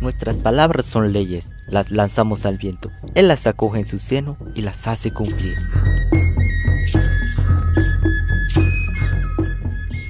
Nuestras 0.00 0.38
palabras 0.38 0.86
son 0.86 1.12
leyes, 1.12 1.50
las 1.68 1.90
lanzamos 1.90 2.46
al 2.46 2.58
viento. 2.58 2.90
Él 3.14 3.28
las 3.28 3.46
acoge 3.46 3.80
en 3.80 3.86
su 3.86 3.98
seno 3.98 4.36
y 4.54 4.62
las 4.62 4.86
hace 4.86 5.10
cumplir. 5.12 5.56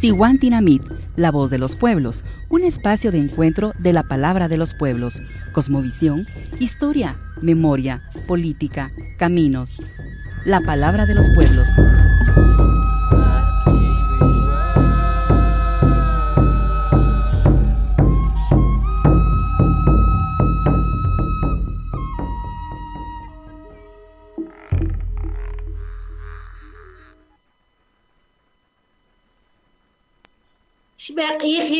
Siwantinamit, 0.00 0.82
la 1.16 1.30
voz 1.30 1.50
de 1.50 1.58
los 1.58 1.74
pueblos, 1.74 2.24
un 2.50 2.62
espacio 2.62 3.10
de 3.10 3.18
encuentro 3.18 3.72
de 3.78 3.92
la 3.92 4.02
palabra 4.02 4.48
de 4.48 4.56
los 4.56 4.74
pueblos, 4.74 5.20
cosmovisión, 5.52 6.26
historia, 6.60 7.16
memoria, 7.42 8.02
política, 8.26 8.90
caminos. 9.18 9.78
La 10.44 10.60
palabra 10.60 11.06
de 11.06 11.14
los 11.14 11.26
pueblos. 11.34 11.66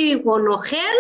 Shbeqiji 0.07 0.23
gonojel, 0.23 0.99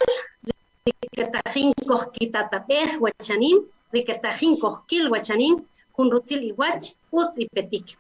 riketajin 0.86 1.72
kohkitatapej 1.86 2.98
huachanim, 2.98 3.58
riketajin 3.92 4.58
kohkil 4.58 5.08
huachanim, 5.10 5.62
kunrutzil 5.94 6.42
iguach, 6.42 6.90
utz 7.12 7.38
y 7.38 7.46
petik. 7.46 7.96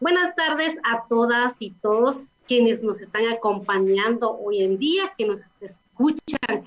Buenas 0.00 0.34
tardes 0.36 0.76
a 0.84 1.08
todas 1.08 1.56
y 1.60 1.70
todos 1.80 2.40
quienes 2.46 2.82
nos 2.82 3.00
están 3.00 3.26
acompañando 3.28 4.36
hoy 4.36 4.62
en 4.62 4.78
día, 4.78 5.14
que 5.16 5.26
nos 5.26 5.46
escuchan 6.00 6.66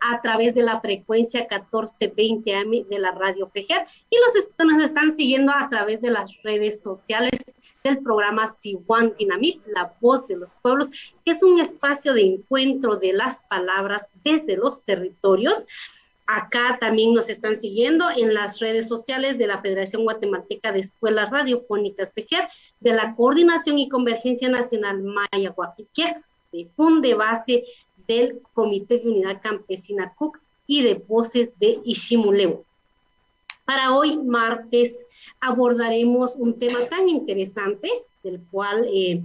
a 0.00 0.20
través 0.20 0.54
de 0.54 0.62
la 0.62 0.80
frecuencia 0.80 1.40
1420 1.40 2.54
AM 2.54 2.88
de 2.88 2.98
la 2.98 3.12
radio 3.12 3.48
Fejer 3.48 3.86
y 4.10 4.16
los 4.16 4.48
nos 4.66 4.82
están 4.82 5.12
siguiendo 5.12 5.52
a 5.54 5.68
través 5.68 6.00
de 6.00 6.10
las 6.10 6.42
redes 6.42 6.82
sociales 6.82 7.44
del 7.84 7.98
programa 7.98 8.48
Siwan 8.48 9.14
Dinamit, 9.16 9.62
la 9.66 9.94
voz 10.00 10.26
de 10.26 10.36
los 10.36 10.54
pueblos, 10.54 10.90
que 11.24 11.32
es 11.32 11.42
un 11.42 11.60
espacio 11.60 12.14
de 12.14 12.22
encuentro 12.22 12.96
de 12.96 13.12
las 13.12 13.42
palabras 13.44 14.10
desde 14.24 14.56
los 14.56 14.82
territorios. 14.82 15.66
Acá 16.26 16.78
también 16.80 17.14
nos 17.14 17.28
están 17.28 17.58
siguiendo 17.58 18.08
en 18.10 18.34
las 18.34 18.60
redes 18.60 18.88
sociales 18.88 19.38
de 19.38 19.46
la 19.46 19.60
Federación 19.60 20.04
Guatemalteca 20.04 20.72
de 20.72 20.80
Escuelas 20.80 21.30
Radiofónicas 21.30 22.10
PEGER, 22.10 22.48
de 22.80 22.94
la 22.94 23.14
Coordinación 23.14 23.78
y 23.78 23.88
Convergencia 23.88 24.48
Nacional 24.48 25.02
Maya 25.02 25.50
Guapique, 25.50 26.16
de 26.52 26.70
Funde 26.76 27.14
Base 27.14 27.64
del 28.06 28.40
Comité 28.54 28.98
de 28.98 29.08
Unidad 29.08 29.40
Campesina 29.42 30.14
CUC 30.14 30.38
y 30.66 30.82
de 30.82 30.94
Voces 30.94 31.52
de 31.58 31.80
Ishimuleu. 31.84 32.64
Para 33.64 33.96
hoy, 33.96 34.16
martes, 34.22 35.04
abordaremos 35.40 36.36
un 36.36 36.58
tema 36.58 36.88
tan 36.88 37.08
interesante, 37.08 37.88
del 38.22 38.40
cual 38.50 38.86
eh, 38.92 39.22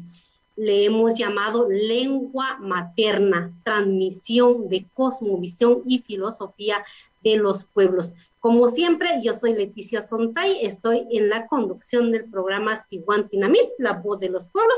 le 0.55 0.85
hemos 0.85 1.17
llamado 1.17 1.67
lengua 1.69 2.57
materna, 2.59 3.53
transmisión 3.63 4.67
de 4.69 4.85
cosmovisión 4.93 5.83
y 5.85 5.99
filosofía 5.99 6.83
de 7.23 7.37
los 7.37 7.65
pueblos. 7.65 8.13
Como 8.47 8.69
siempre, 8.69 9.09
yo 9.21 9.33
soy 9.33 9.55
Leticia 9.55 9.99
Sontay, 9.99 10.59
estoy 10.61 11.05
en 11.11 11.27
la 11.27 11.47
conducción 11.47 12.13
del 12.13 12.29
programa 12.29 12.81
Siguantinamit, 12.81 13.71
la 13.77 13.91
voz 13.91 14.21
de 14.21 14.29
los 14.29 14.47
pueblos, 14.47 14.77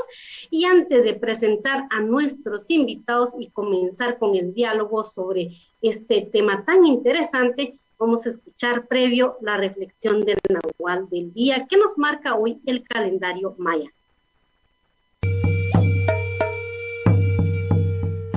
y 0.50 0.64
antes 0.64 1.04
de 1.04 1.14
presentar 1.14 1.86
a 1.90 2.00
nuestros 2.00 2.68
invitados 2.68 3.30
y 3.38 3.48
comenzar 3.50 4.18
con 4.18 4.34
el 4.34 4.52
diálogo 4.54 5.04
sobre 5.04 5.50
este 5.80 6.22
tema 6.22 6.64
tan 6.64 6.84
interesante, 6.84 7.76
vamos 7.96 8.26
a 8.26 8.30
escuchar 8.30 8.88
previo 8.88 9.36
la 9.40 9.56
reflexión 9.56 10.22
del 10.22 10.38
Nahual 10.48 11.08
del 11.08 11.32
día 11.32 11.68
que 11.70 11.76
nos 11.76 11.96
marca 11.96 12.34
hoy 12.34 12.60
el 12.66 12.82
calendario 12.82 13.54
maya. 13.56 13.92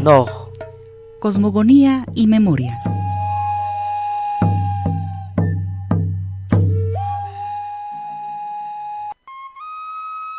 No. 0.04 0.28
Cosmogonía 1.20 2.06
y 2.14 2.28
memoria. 2.28 2.78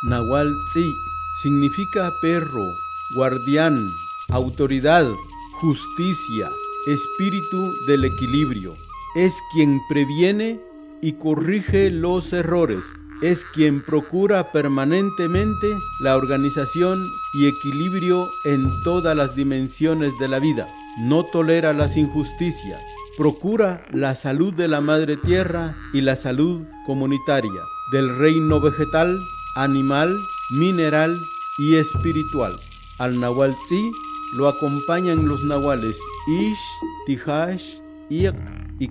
Nahual 0.05 0.53
Tzi 0.67 0.95
significa 1.41 2.11
perro, 2.21 2.75
guardián, 3.15 3.91
autoridad, 4.29 5.07
justicia, 5.53 6.47
espíritu 6.85 7.73
del 7.87 8.05
equilibrio. 8.05 8.75
Es 9.15 9.33
quien 9.51 9.81
previene 9.89 10.59
y 11.01 11.13
corrige 11.13 11.89
los 11.89 12.33
errores, 12.33 12.83
es 13.23 13.45
quien 13.45 13.81
procura 13.81 14.51
permanentemente 14.51 15.75
la 16.01 16.17
organización 16.17 17.03
y 17.33 17.47
equilibrio 17.47 18.29
en 18.43 18.83
todas 18.83 19.17
las 19.17 19.35
dimensiones 19.35 20.13
de 20.19 20.27
la 20.27 20.37
vida, 20.37 20.67
no 20.99 21.25
tolera 21.25 21.73
las 21.73 21.97
injusticias, 21.97 22.79
procura 23.17 23.81
la 23.91 24.13
salud 24.13 24.53
de 24.53 24.67
la 24.67 24.81
madre 24.81 25.17
tierra 25.17 25.75
y 25.93 26.01
la 26.01 26.15
salud 26.15 26.61
comunitaria, 26.85 27.61
del 27.91 28.15
reino 28.19 28.59
vegetal, 28.61 29.17
animal, 29.55 30.15
mineral 30.51 31.17
y 31.57 31.75
espiritual. 31.75 32.59
Al 32.99 33.19
Nahualtzi 33.19 33.91
lo 34.35 34.47
acompañan 34.47 35.27
los 35.27 35.43
nahuales 35.43 35.97
Ish, 36.27 36.57
Tijash 37.05 37.79
y 38.09 38.27
y 38.27 38.89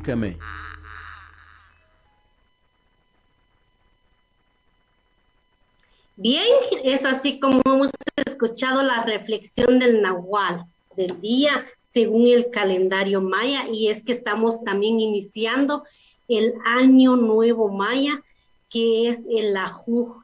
Bien, 6.16 6.46
es 6.84 7.04
así 7.04 7.38
como 7.38 7.60
hemos 7.66 7.90
escuchado 8.24 8.82
la 8.82 9.02
reflexión 9.04 9.78
del 9.78 10.00
Nahual 10.00 10.64
del 10.96 11.20
día 11.20 11.66
según 11.84 12.26
el 12.26 12.50
calendario 12.50 13.20
maya 13.20 13.66
y 13.70 13.88
es 13.88 14.02
que 14.02 14.12
estamos 14.12 14.64
también 14.64 15.00
iniciando 15.00 15.84
el 16.28 16.54
año 16.64 17.16
nuevo 17.16 17.68
maya 17.68 18.22
que 18.70 19.08
es 19.08 19.24
el 19.28 19.56
Ajuj 19.56 20.23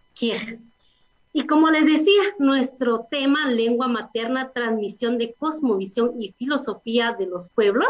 Y 1.32 1.46
como 1.46 1.70
les 1.70 1.84
decía, 1.84 2.22
nuestro 2.38 3.06
tema, 3.10 3.48
lengua 3.48 3.88
materna, 3.88 4.52
transmisión 4.52 5.18
de 5.18 5.34
cosmovisión 5.34 6.14
y 6.20 6.32
filosofía 6.32 7.16
de 7.18 7.26
los 7.26 7.48
pueblos, 7.48 7.88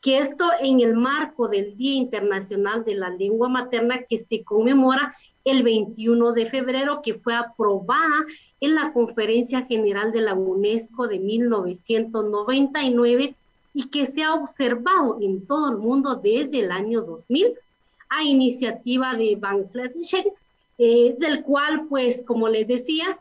que 0.00 0.18
esto 0.18 0.50
en 0.60 0.80
el 0.80 0.94
marco 0.94 1.48
del 1.48 1.76
Día 1.76 1.94
Internacional 1.94 2.84
de 2.84 2.94
la 2.94 3.08
Lengua 3.08 3.48
Materna 3.48 4.02
que 4.02 4.18
se 4.18 4.44
conmemora 4.44 5.14
el 5.44 5.62
21 5.62 6.32
de 6.32 6.44
febrero, 6.44 7.00
que 7.02 7.14
fue 7.14 7.34
aprobada 7.34 8.26
en 8.60 8.74
la 8.74 8.92
Conferencia 8.92 9.62
General 9.62 10.12
de 10.12 10.20
la 10.20 10.34
UNESCO 10.34 11.08
de 11.08 11.18
1999 11.18 13.34
y 13.72 13.88
que 13.88 14.04
se 14.06 14.22
ha 14.22 14.34
observado 14.34 15.16
en 15.22 15.46
todo 15.46 15.70
el 15.70 15.78
mundo 15.78 16.16
desde 16.16 16.60
el 16.60 16.70
año 16.70 17.00
2000 17.00 17.54
a 18.10 18.22
iniciativa 18.22 19.14
de 19.14 19.36
Bangladesh, 19.36 20.22
eh, 20.78 21.14
del 21.18 21.42
cual, 21.42 21.86
pues, 21.88 22.22
como 22.26 22.48
les 22.48 22.66
decía, 22.66 23.18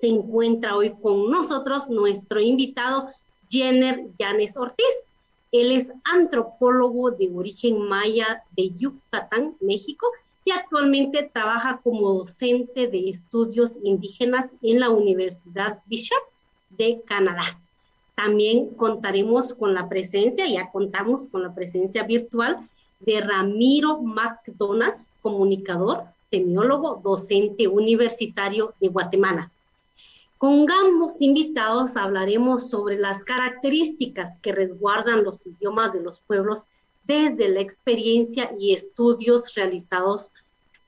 se 0.00 0.08
encuentra 0.08 0.76
hoy 0.76 0.94
con 1.00 1.30
nosotros 1.30 1.90
nuestro 1.90 2.40
invitado, 2.40 3.08
Jenner 3.50 4.06
Yanes 4.18 4.56
Ortiz. 4.56 5.08
Él 5.50 5.72
es 5.72 5.92
antropólogo 6.04 7.10
de 7.10 7.30
origen 7.34 7.80
maya 7.80 8.44
de 8.56 8.70
Yucatán, 8.76 9.56
México, 9.60 10.06
y 10.44 10.50
actualmente 10.50 11.30
trabaja 11.32 11.80
como 11.82 12.12
docente 12.14 12.88
de 12.88 13.10
estudios 13.10 13.72
indígenas 13.82 14.50
en 14.62 14.80
la 14.80 14.90
Universidad 14.90 15.80
Bishop 15.86 16.22
de 16.70 17.02
Canadá. 17.04 17.60
También 18.14 18.70
contaremos 18.70 19.54
con 19.54 19.74
la 19.74 19.88
presencia, 19.88 20.46
ya 20.46 20.70
contamos 20.70 21.28
con 21.28 21.42
la 21.42 21.54
presencia 21.54 22.02
virtual 22.02 22.58
de 23.00 23.20
Ramiro 23.20 24.00
McDonald, 24.00 24.96
comunicador, 25.22 26.04
semiólogo, 26.28 27.00
docente 27.02 27.68
universitario 27.68 28.74
de 28.80 28.88
Guatemala. 28.88 29.50
Con 30.38 30.70
ambos 30.70 31.20
invitados 31.20 31.96
hablaremos 31.96 32.70
sobre 32.70 32.96
las 32.96 33.24
características 33.24 34.38
que 34.40 34.52
resguardan 34.52 35.24
los 35.24 35.44
idiomas 35.44 35.92
de 35.92 36.00
los 36.00 36.20
pueblos 36.20 36.62
desde 37.04 37.48
la 37.48 37.60
experiencia 37.60 38.52
y 38.58 38.72
estudios 38.72 39.54
realizados 39.54 40.30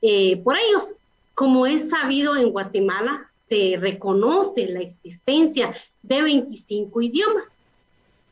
eh, 0.02 0.36
por 0.36 0.56
ellos. 0.56 0.94
Como 1.34 1.66
es 1.66 1.88
sabido 1.88 2.36
en 2.36 2.50
Guatemala, 2.50 3.26
se 3.30 3.76
reconoce 3.80 4.66
la 4.66 4.80
existencia 4.80 5.74
de 6.02 6.22
25 6.22 7.00
idiomas, 7.00 7.56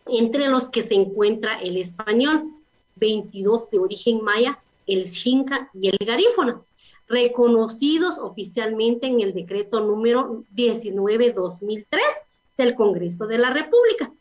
entre 0.06 0.48
los 0.48 0.68
que 0.68 0.82
se 0.82 0.94
encuentra 0.94 1.60
el 1.60 1.78
español, 1.78 2.52
22 2.96 3.70
de 3.70 3.78
origen 3.78 4.22
maya, 4.22 4.58
el 4.86 5.08
xinca 5.08 5.68
y 5.74 5.88
el 5.88 5.98
garífono. 5.98 6.64
Reconocidos 7.08 8.18
oficialmente 8.18 9.06
en 9.06 9.20
el 9.20 9.32
decreto 9.32 9.80
número 9.80 10.44
19-2003 10.54 11.98
del 12.56 12.74
Congreso 12.74 13.26
de 13.26 13.38
la 13.38 13.50
República. 13.50 14.12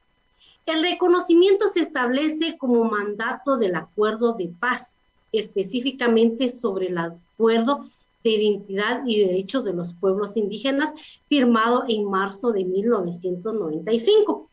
El 0.65 0.81
reconocimiento 0.83 1.67
se 1.67 1.79
establece 1.81 2.57
como 2.57 2.83
mandato 2.85 3.57
del 3.57 3.75
acuerdo 3.75 4.33
de 4.33 4.49
paz, 4.59 5.01
específicamente 5.31 6.49
sobre 6.51 6.87
el 6.87 6.97
acuerdo 6.97 7.85
de 8.23 8.31
identidad 8.31 9.03
y 9.05 9.23
derechos 9.23 9.63
de 9.63 9.73
los 9.73 9.93
pueblos 9.93 10.35
indígenas 10.35 10.91
firmado 11.29 11.85
en 11.87 12.09
marzo 12.09 12.51
de 12.51 12.65
1995. 12.65 14.49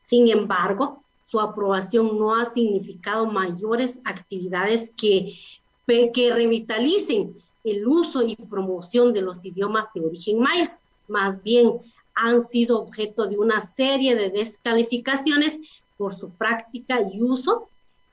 Sin 0.00 0.28
embargo, 0.28 1.02
su 1.24 1.40
aprobación 1.40 2.18
no 2.18 2.34
ha 2.34 2.44
significado 2.44 3.26
mayores 3.26 4.00
actividades 4.04 4.92
que, 4.96 5.32
que 5.86 6.32
revitalicen 6.32 7.34
el 7.64 7.86
uso 7.86 8.22
y 8.22 8.36
promoción 8.36 9.12
de 9.12 9.22
los 9.22 9.44
idiomas 9.44 9.88
de 9.94 10.00
origen 10.00 10.38
maya. 10.38 10.78
Más 11.08 11.42
bien, 11.42 11.72
han 12.14 12.40
sido 12.40 12.80
objeto 12.80 13.26
de 13.26 13.38
una 13.38 13.60
serie 13.60 14.14
de 14.14 14.30
descalificaciones 14.30 15.58
por 15.96 16.14
su 16.14 16.30
práctica 16.30 17.00
y 17.00 17.22
uso. 17.22 17.68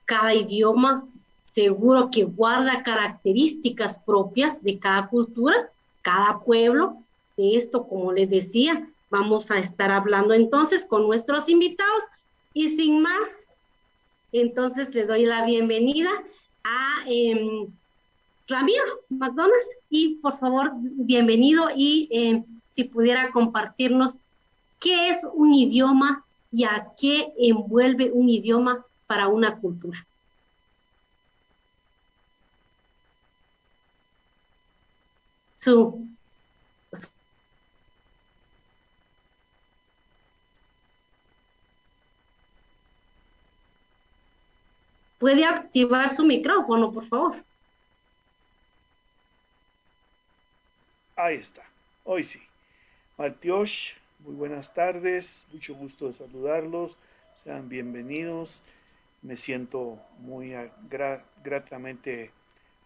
Cada 0.06 0.34
idioma 0.34 1.06
seguro 1.42 2.10
que 2.12 2.24
guarda 2.24 2.84
características 2.84 4.00
propias 4.00 4.64
de 4.64 4.80
cada 4.80 5.08
cultura, 5.08 5.70
cada 6.02 6.40
pueblo. 6.40 6.98
De 7.38 7.56
esto, 7.56 7.88
como 7.88 8.12
les 8.12 8.30
decía, 8.30 8.90
vamos 9.10 9.52
a 9.52 9.60
estar 9.60 9.92
hablando 9.92 10.34
entonces 10.34 10.86
con 10.86 11.04
nuestros 11.04 11.50
invitados. 11.50 12.04
Y 12.54 12.70
sin 12.70 13.02
más, 13.02 13.48
entonces 14.32 14.94
le 14.96 15.06
doy 15.06 15.26
la 15.26 15.46
bienvenida 15.46 16.12
a 16.64 17.04
em, 17.08 17.68
Ramiro 18.48 18.84
McDonald's 19.10 19.76
y 19.90 20.16
por 20.16 20.38
favor, 20.38 20.72
bienvenido 20.74 21.70
y 21.76 22.08
em, 22.12 22.44
si 22.68 22.84
pudiera 22.84 23.32
compartirnos 23.32 24.18
qué 24.80 25.10
es 25.10 25.26
un 25.34 25.54
idioma 25.54 26.26
y 26.52 26.66
a 26.66 26.88
qué 27.00 27.34
envuelve 27.38 28.12
un 28.12 28.30
idioma 28.30 28.86
para 29.08 29.28
una 29.28 29.58
cultura. 29.58 30.06
Su, 35.56 36.08
¿Puede 45.22 45.46
activar 45.46 46.10
su 46.10 46.26
micrófono, 46.26 46.92
por 46.92 47.06
favor? 47.06 47.36
Ahí 51.16 51.36
está, 51.36 51.62
hoy 52.04 52.24
sí. 52.24 52.42
Matiosh, 53.20 53.92
muy 54.26 54.34
buenas 54.34 54.74
tardes, 54.74 55.46
mucho 55.54 55.76
gusto 55.76 56.08
de 56.08 56.14
saludarlos, 56.14 56.98
sean 57.36 57.70
bienvenidos. 57.70 58.64
Me 59.22 59.38
siento 59.38 60.00
muy 60.22 60.56
gratamente 61.44 62.32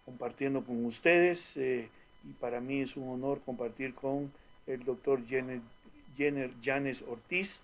compartiendo 0.03 0.61
con 0.61 0.83
ustedes 0.83 1.55
eh, 1.55 1.87
y 2.25 2.33
para 2.33 2.59
mí 2.59 2.81
es 2.81 2.97
un 2.97 3.07
honor 3.07 3.39
compartir 3.45 3.93
con 3.95 4.29
el 4.67 4.83
doctor 4.83 5.25
Jenner, 5.25 5.61
Jenner 6.17 6.51
Janes 6.61 7.01
Ortiz, 7.07 7.61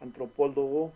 antropólogo 0.00 0.92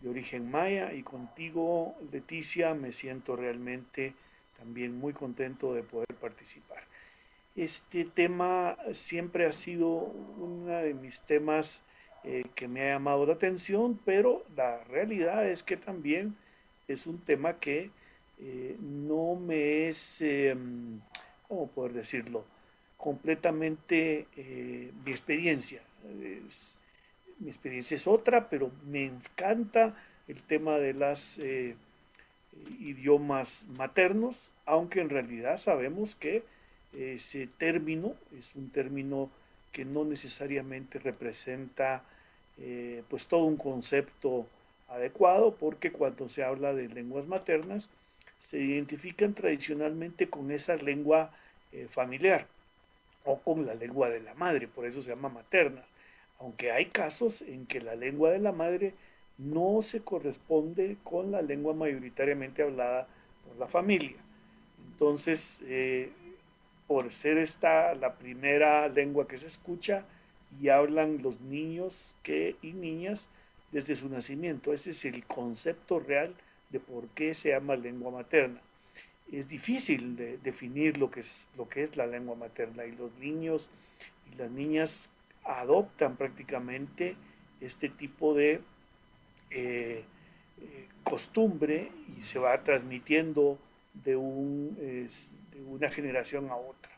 de 0.00 0.08
origen 0.08 0.50
maya 0.50 0.92
y 0.92 1.02
contigo, 1.02 1.94
Leticia, 2.12 2.74
me 2.74 2.92
siento 2.92 3.36
realmente 3.36 4.14
también 4.58 4.96
muy 4.96 5.12
contento 5.12 5.74
de 5.74 5.82
poder 5.82 6.14
participar. 6.20 6.82
Este 7.56 8.04
tema 8.04 8.76
siempre 8.92 9.46
ha 9.46 9.52
sido 9.52 9.88
uno 9.88 10.66
de 10.66 10.94
mis 10.94 11.20
temas 11.20 11.82
eh, 12.22 12.44
que 12.54 12.68
me 12.68 12.82
ha 12.82 12.94
llamado 12.94 13.26
la 13.26 13.34
atención, 13.34 13.98
pero 14.04 14.44
la 14.56 14.84
realidad 14.84 15.48
es 15.48 15.62
que 15.62 15.76
también 15.76 16.36
es 16.86 17.06
un 17.06 17.18
tema 17.18 17.58
que 17.58 17.90
eh, 18.38 18.76
no 18.80 19.36
me 19.36 19.88
es, 19.88 20.20
em, 20.20 21.00
¿cómo 21.48 21.68
poder 21.68 21.92
decirlo? 21.92 22.44
Completamente 22.96 24.26
eh, 24.36 24.92
mi 25.04 25.10
experiencia. 25.10 25.80
Mi 27.40 27.48
experiencia 27.48 27.94
es 27.94 28.06
otra, 28.06 28.48
pero 28.48 28.70
me 28.86 29.06
encanta 29.06 29.96
el 30.28 30.42
tema 30.42 30.78
de 30.78 30.94
los 30.94 31.40
idiomas 32.78 33.66
maternos, 33.76 34.52
aunque 34.66 35.00
en 35.00 35.10
realidad 35.10 35.56
sabemos 35.56 36.14
que 36.14 36.44
ese 36.92 37.46
término 37.46 38.14
es 38.38 38.54
un 38.54 38.70
término 38.70 39.30
que 39.72 39.84
no 39.84 40.04
necesariamente 40.04 40.98
representa 40.98 42.02
eh, 42.58 43.02
pues 43.08 43.26
todo 43.26 43.44
un 43.44 43.56
concepto 43.56 44.46
adecuado 44.88 45.54
porque 45.54 45.92
cuando 45.92 46.28
se 46.28 46.42
habla 46.42 46.74
de 46.74 46.88
lenguas 46.88 47.26
maternas 47.26 47.88
se 48.38 48.58
identifican 48.58 49.34
tradicionalmente 49.34 50.28
con 50.28 50.50
esa 50.50 50.74
lengua 50.76 51.30
eh, 51.72 51.86
familiar 51.88 52.46
o 53.24 53.38
con 53.38 53.66
la 53.66 53.74
lengua 53.74 54.08
de 54.08 54.20
la 54.20 54.34
madre, 54.34 54.66
por 54.66 54.86
eso 54.86 55.02
se 55.02 55.10
llama 55.10 55.28
materna, 55.28 55.84
aunque 56.40 56.72
hay 56.72 56.86
casos 56.86 57.42
en 57.42 57.66
que 57.66 57.80
la 57.80 57.94
lengua 57.94 58.30
de 58.30 58.38
la 58.38 58.52
madre 58.52 58.94
no 59.38 59.82
se 59.82 60.00
corresponde 60.00 60.96
con 61.04 61.30
la 61.30 61.42
lengua 61.42 61.74
mayoritariamente 61.74 62.62
hablada 62.62 63.06
por 63.46 63.56
la 63.58 63.66
familia. 63.66 64.16
Entonces, 64.90 65.62
eh, 65.66 66.10
por 66.86 67.12
ser 67.12 67.38
esta 67.38 67.94
la 67.94 68.14
primera 68.14 68.88
lengua 68.88 69.28
que 69.28 69.36
se 69.36 69.46
escucha 69.46 70.04
y 70.60 70.70
hablan 70.70 71.22
los 71.22 71.40
niños 71.40 72.16
que, 72.22 72.56
y 72.62 72.72
niñas 72.72 73.28
desde 73.70 73.94
su 73.94 74.08
nacimiento. 74.08 74.72
Ese 74.72 74.90
es 74.90 75.04
el 75.04 75.24
concepto 75.26 76.00
real 76.00 76.34
de 76.70 76.80
por 76.80 77.06
qué 77.08 77.34
se 77.34 77.50
llama 77.50 77.76
lengua 77.76 78.10
materna. 78.10 78.60
Es 79.30 79.48
difícil 79.48 80.16
de 80.16 80.38
definir 80.38 80.96
lo 80.96 81.10
que 81.10 81.20
es, 81.20 81.48
lo 81.56 81.68
que 81.68 81.84
es 81.84 81.96
la 81.96 82.06
lengua 82.06 82.34
materna 82.34 82.84
y 82.84 82.92
los 82.92 83.14
niños 83.18 83.68
y 84.32 84.36
las 84.36 84.50
niñas 84.50 85.10
adoptan 85.44 86.16
prácticamente 86.16 87.16
este 87.60 87.88
tipo 87.88 88.34
de 88.34 88.60
eh, 89.50 90.04
eh, 90.60 90.88
costumbre 91.02 91.90
y 92.18 92.22
se 92.22 92.38
va 92.38 92.62
transmitiendo 92.62 93.58
de, 93.94 94.16
un, 94.16 94.76
de 94.76 95.62
una 95.62 95.90
generación 95.90 96.50
a 96.50 96.56
otra. 96.56 96.92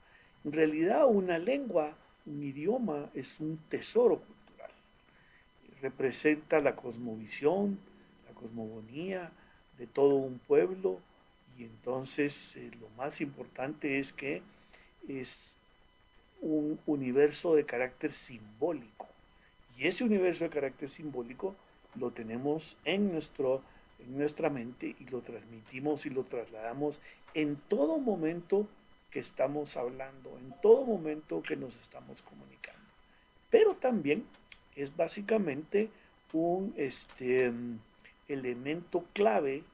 En 0.44 0.52
realidad 0.52 1.06
una 1.06 1.38
lengua, 1.38 1.94
un 2.26 2.42
idioma 2.42 3.10
es 3.14 3.40
un 3.40 3.58
tesoro 3.68 4.18
cultural. 4.18 4.70
Representa 5.80 6.60
la 6.60 6.74
cosmovisión, 6.74 7.78
la 8.26 8.34
cosmogonía 8.34 9.30
de 9.78 9.86
todo 9.86 10.16
un 10.16 10.38
pueblo 10.38 11.00
y 11.58 11.64
entonces 11.64 12.56
eh, 12.56 12.70
lo 12.80 12.88
más 12.90 13.20
importante 13.20 13.98
es 13.98 14.12
que 14.12 14.42
es 15.08 15.56
un 16.42 16.78
universo 16.86 17.54
de 17.54 17.64
carácter 17.64 18.12
simbólico. 18.12 19.06
Y 19.78 19.86
ese 19.86 20.04
universo 20.04 20.44
de 20.44 20.50
carácter 20.50 20.90
simbólico 20.90 21.56
lo 21.98 22.10
tenemos 22.10 22.76
en, 22.84 23.10
nuestro, 23.10 23.62
en 23.98 24.18
nuestra 24.18 24.50
mente 24.50 24.94
y 24.98 25.04
lo 25.06 25.20
transmitimos 25.20 26.04
y 26.04 26.10
lo 26.10 26.24
trasladamos 26.24 27.00
en 27.34 27.56
todo 27.68 27.98
momento 27.98 28.66
que 29.10 29.20
estamos 29.20 29.76
hablando, 29.76 30.38
en 30.38 30.54
todo 30.60 30.84
momento 30.84 31.42
que 31.42 31.56
nos 31.56 31.76
estamos 31.76 32.22
comunicando. 32.22 32.80
Pero 33.50 33.74
también 33.74 34.24
es 34.76 34.96
básicamente 34.96 35.90
un 36.32 36.72
este, 36.76 37.52
elemento 38.28 39.04
clave 39.12 39.64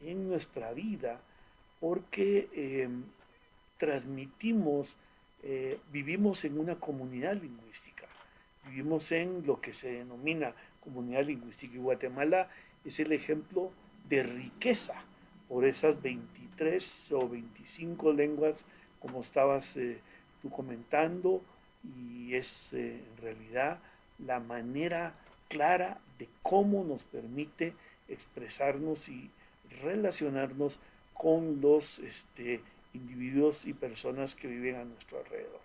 en 0.00 0.28
nuestra 0.28 0.72
vida 0.72 1.20
porque 1.80 2.48
em, 2.54 3.04
transmitimos, 3.78 4.96
eh, 5.46 5.78
vivimos 5.92 6.44
en 6.44 6.58
una 6.58 6.76
comunidad 6.76 7.34
lingüística, 7.34 8.06
vivimos 8.66 9.12
en 9.12 9.46
lo 9.46 9.60
que 9.60 9.74
se 9.74 9.92
denomina 9.92 10.54
comunidad 10.80 11.24
lingüística. 11.24 11.74
Y 11.74 11.78
Guatemala 11.78 12.48
es 12.84 12.98
el 12.98 13.12
ejemplo 13.12 13.70
de 14.08 14.22
riqueza 14.22 14.94
por 15.48 15.66
esas 15.66 16.00
23 16.00 17.12
o 17.12 17.28
25 17.28 18.12
lenguas 18.12 18.64
como 19.00 19.20
estabas 19.20 19.76
eh, 19.76 20.00
tú 20.40 20.48
comentando, 20.48 21.42
y 21.84 22.34
es 22.34 22.72
eh, 22.72 23.02
en 23.10 23.22
realidad 23.22 23.78
la 24.18 24.40
manera 24.40 25.14
clara 25.48 25.98
de 26.18 26.26
cómo 26.42 26.84
nos 26.84 27.04
permite 27.04 27.74
expresarnos 28.08 29.10
y 29.10 29.30
relacionarnos 29.82 30.80
con 31.12 31.60
los 31.60 31.98
este, 31.98 32.62
individuos 32.94 33.66
y 33.66 33.74
personas 33.74 34.34
que 34.34 34.48
viven 34.48 34.76
a 34.76 34.84
nuestro 34.84 35.18
alrededor. 35.18 35.60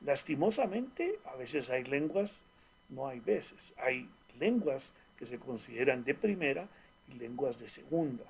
Lastimosamente, 0.00 1.18
a 1.26 1.36
veces 1.36 1.70
hay 1.70 1.84
lenguas, 1.84 2.42
no 2.88 3.06
hay 3.06 3.20
veces, 3.20 3.72
hay 3.76 4.08
lenguas 4.38 4.92
que 5.16 5.26
se 5.26 5.38
consideran 5.38 6.04
de 6.04 6.14
primera 6.14 6.68
y 7.08 7.14
lenguas 7.14 7.60
de 7.60 7.68
segunda. 7.68 8.24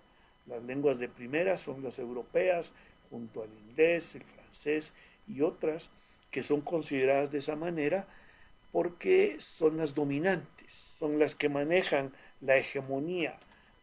Las 0.46 0.62
lenguas 0.64 0.98
de 0.98 1.08
primera 1.08 1.56
son 1.56 1.82
las 1.82 1.98
europeas, 1.98 2.74
junto 3.10 3.42
al 3.42 3.50
inglés, 3.68 4.14
el 4.14 4.24
francés, 4.24 4.92
y 5.28 5.40
otras 5.40 5.90
que 6.30 6.42
son 6.42 6.60
consideradas 6.60 7.30
de 7.30 7.38
esa 7.38 7.56
manera 7.56 8.06
porque 8.72 9.36
son 9.38 9.76
las 9.76 9.94
dominantes, 9.94 10.72
son 10.72 11.18
las 11.18 11.34
que 11.34 11.48
manejan 11.48 12.12
la 12.40 12.56
hegemonía 12.56 13.38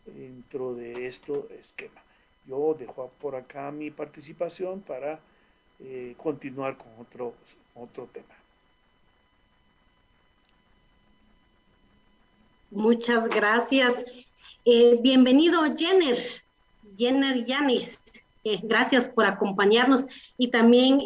dentro 0.05 0.73
de 0.73 1.05
este 1.05 1.33
esquema. 1.59 2.01
Yo 2.45 2.75
dejo 2.77 3.11
por 3.21 3.35
acá 3.35 3.71
mi 3.71 3.91
participación 3.91 4.81
para 4.81 5.19
eh, 5.79 6.13
continuar 6.17 6.77
con 6.77 6.87
otro, 6.99 7.33
otro 7.75 8.07
tema. 8.11 8.35
Muchas 12.71 13.27
gracias. 13.29 14.05
Eh, 14.65 14.97
bienvenido, 15.01 15.61
Jenner, 15.75 16.17
Jenner 16.97 17.43
Yanis. 17.43 18.01
Eh, 18.43 18.59
gracias 18.63 19.09
por 19.09 19.25
acompañarnos 19.25 20.05
y 20.37 20.49
también 20.49 21.01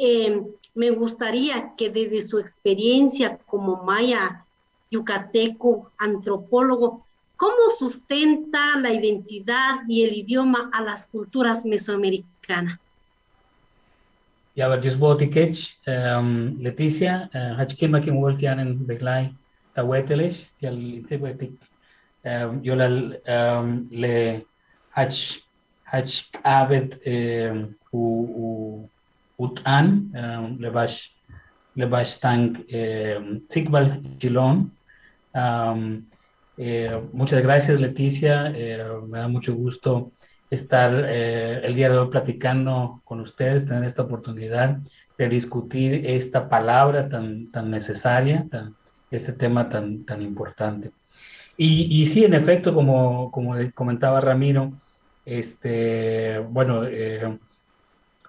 me 0.76 0.92
gustaría 0.92 1.74
que 1.76 1.90
desde 1.90 2.22
su 2.24 2.40
experiencia 2.40 3.38
como 3.46 3.84
maya 3.84 4.46
yucateco, 4.90 5.92
antropólogo, 5.98 7.06
¿cómo 7.44 7.70
sustenta 7.78 8.80
la 8.80 8.94
identidad 8.94 9.82
y 9.90 10.06
el 10.06 10.14
idioma 10.14 10.70
a 10.72 10.82
las 10.82 11.08
culturas 11.08 11.66
mesoamericanas? 11.66 12.80
Ya, 14.56 14.70
ver, 14.70 14.80
um, 15.88 16.58
Leticia, 16.62 17.30
Hachkimakin 17.34 18.16
Wolkianen 18.16 18.88
Beglai, 18.88 19.36
Taweteles, 19.76 20.56
yo 20.62 20.72
le 23.92 24.48
Hach 24.96 25.40
hach 25.84 26.24
abet 26.44 27.02
u 27.92 28.88
utan 29.38 30.12
le 30.60 30.70
bash 30.70 31.10
le 31.76 31.88
bash 31.88 32.20
tank 32.20 32.58
tikbal 33.50 34.02
chilón 36.64 37.10
muchas 37.14 37.42
gracias 37.44 37.80
Leticia. 37.80 38.52
Eh, 38.56 38.84
me 39.08 39.20
da 39.20 39.28
mucho 39.28 39.54
gusto 39.56 40.12
estar 40.50 40.94
eh, 41.10 41.62
el 41.64 41.76
día 41.76 41.90
de 41.90 41.98
hoy 41.98 42.10
platicando 42.10 43.02
con 43.04 43.20
ustedes 43.20 43.66
tener 43.66 43.84
esta 43.84 44.04
oportunidad 44.04 44.78
de 45.18 45.30
discutir 45.30 46.06
esta 46.06 46.50
palabra 46.50 47.10
tan 47.10 47.52
tan 47.52 47.70
necesaria 47.70 48.46
este 49.12 49.34
tema 49.34 49.70
tan 49.70 50.06
tan 50.06 50.22
importante. 50.22 50.92
Y, 51.58 52.02
y 52.02 52.06
sí 52.08 52.26
en 52.26 52.34
efecto 52.34 52.74
como 52.74 53.32
como 53.32 53.56
comentaba 53.76 54.22
Ramiro 54.22 54.74
este, 55.26 56.40
bueno, 56.40 56.84
eh, 56.86 57.40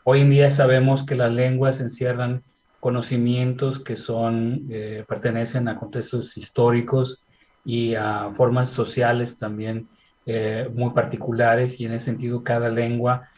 hoy 0.05 0.21
en 0.21 0.31
día 0.31 0.51
sabemos 0.51 1.05
que 1.05 1.17
las 1.17 1.33
lenguas 1.33 1.81
encierran 1.81 2.45
conocimientos 2.81 3.81
que 3.81 3.97
son, 3.97 4.67
eh, 4.71 5.05
pertenecen 5.09 5.69
a 5.69 5.79
contextos 5.79 6.37
históricos 6.37 7.24
y 7.65 7.95
a 7.95 8.31
formas 8.35 8.71
sociales 8.71 9.39
también 9.39 9.89
eh, 10.27 10.69
muy 10.75 10.91
particulares 10.91 11.81
y 11.81 11.87
en 11.87 11.93
ese 11.93 12.07
sentido 12.07 12.43
cada 12.43 12.69
lengua 12.69 13.29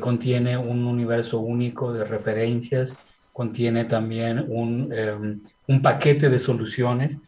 contiene 0.00 0.56
un 0.56 0.86
universo 0.86 1.40
único 1.40 1.92
de 1.92 2.04
referencias, 2.04 2.96
contiene 3.32 3.84
también 3.86 4.46
un, 4.48 5.42
un 5.66 5.82
paquete 5.82 6.30
de 6.30 6.38
soluciones, 6.38 7.18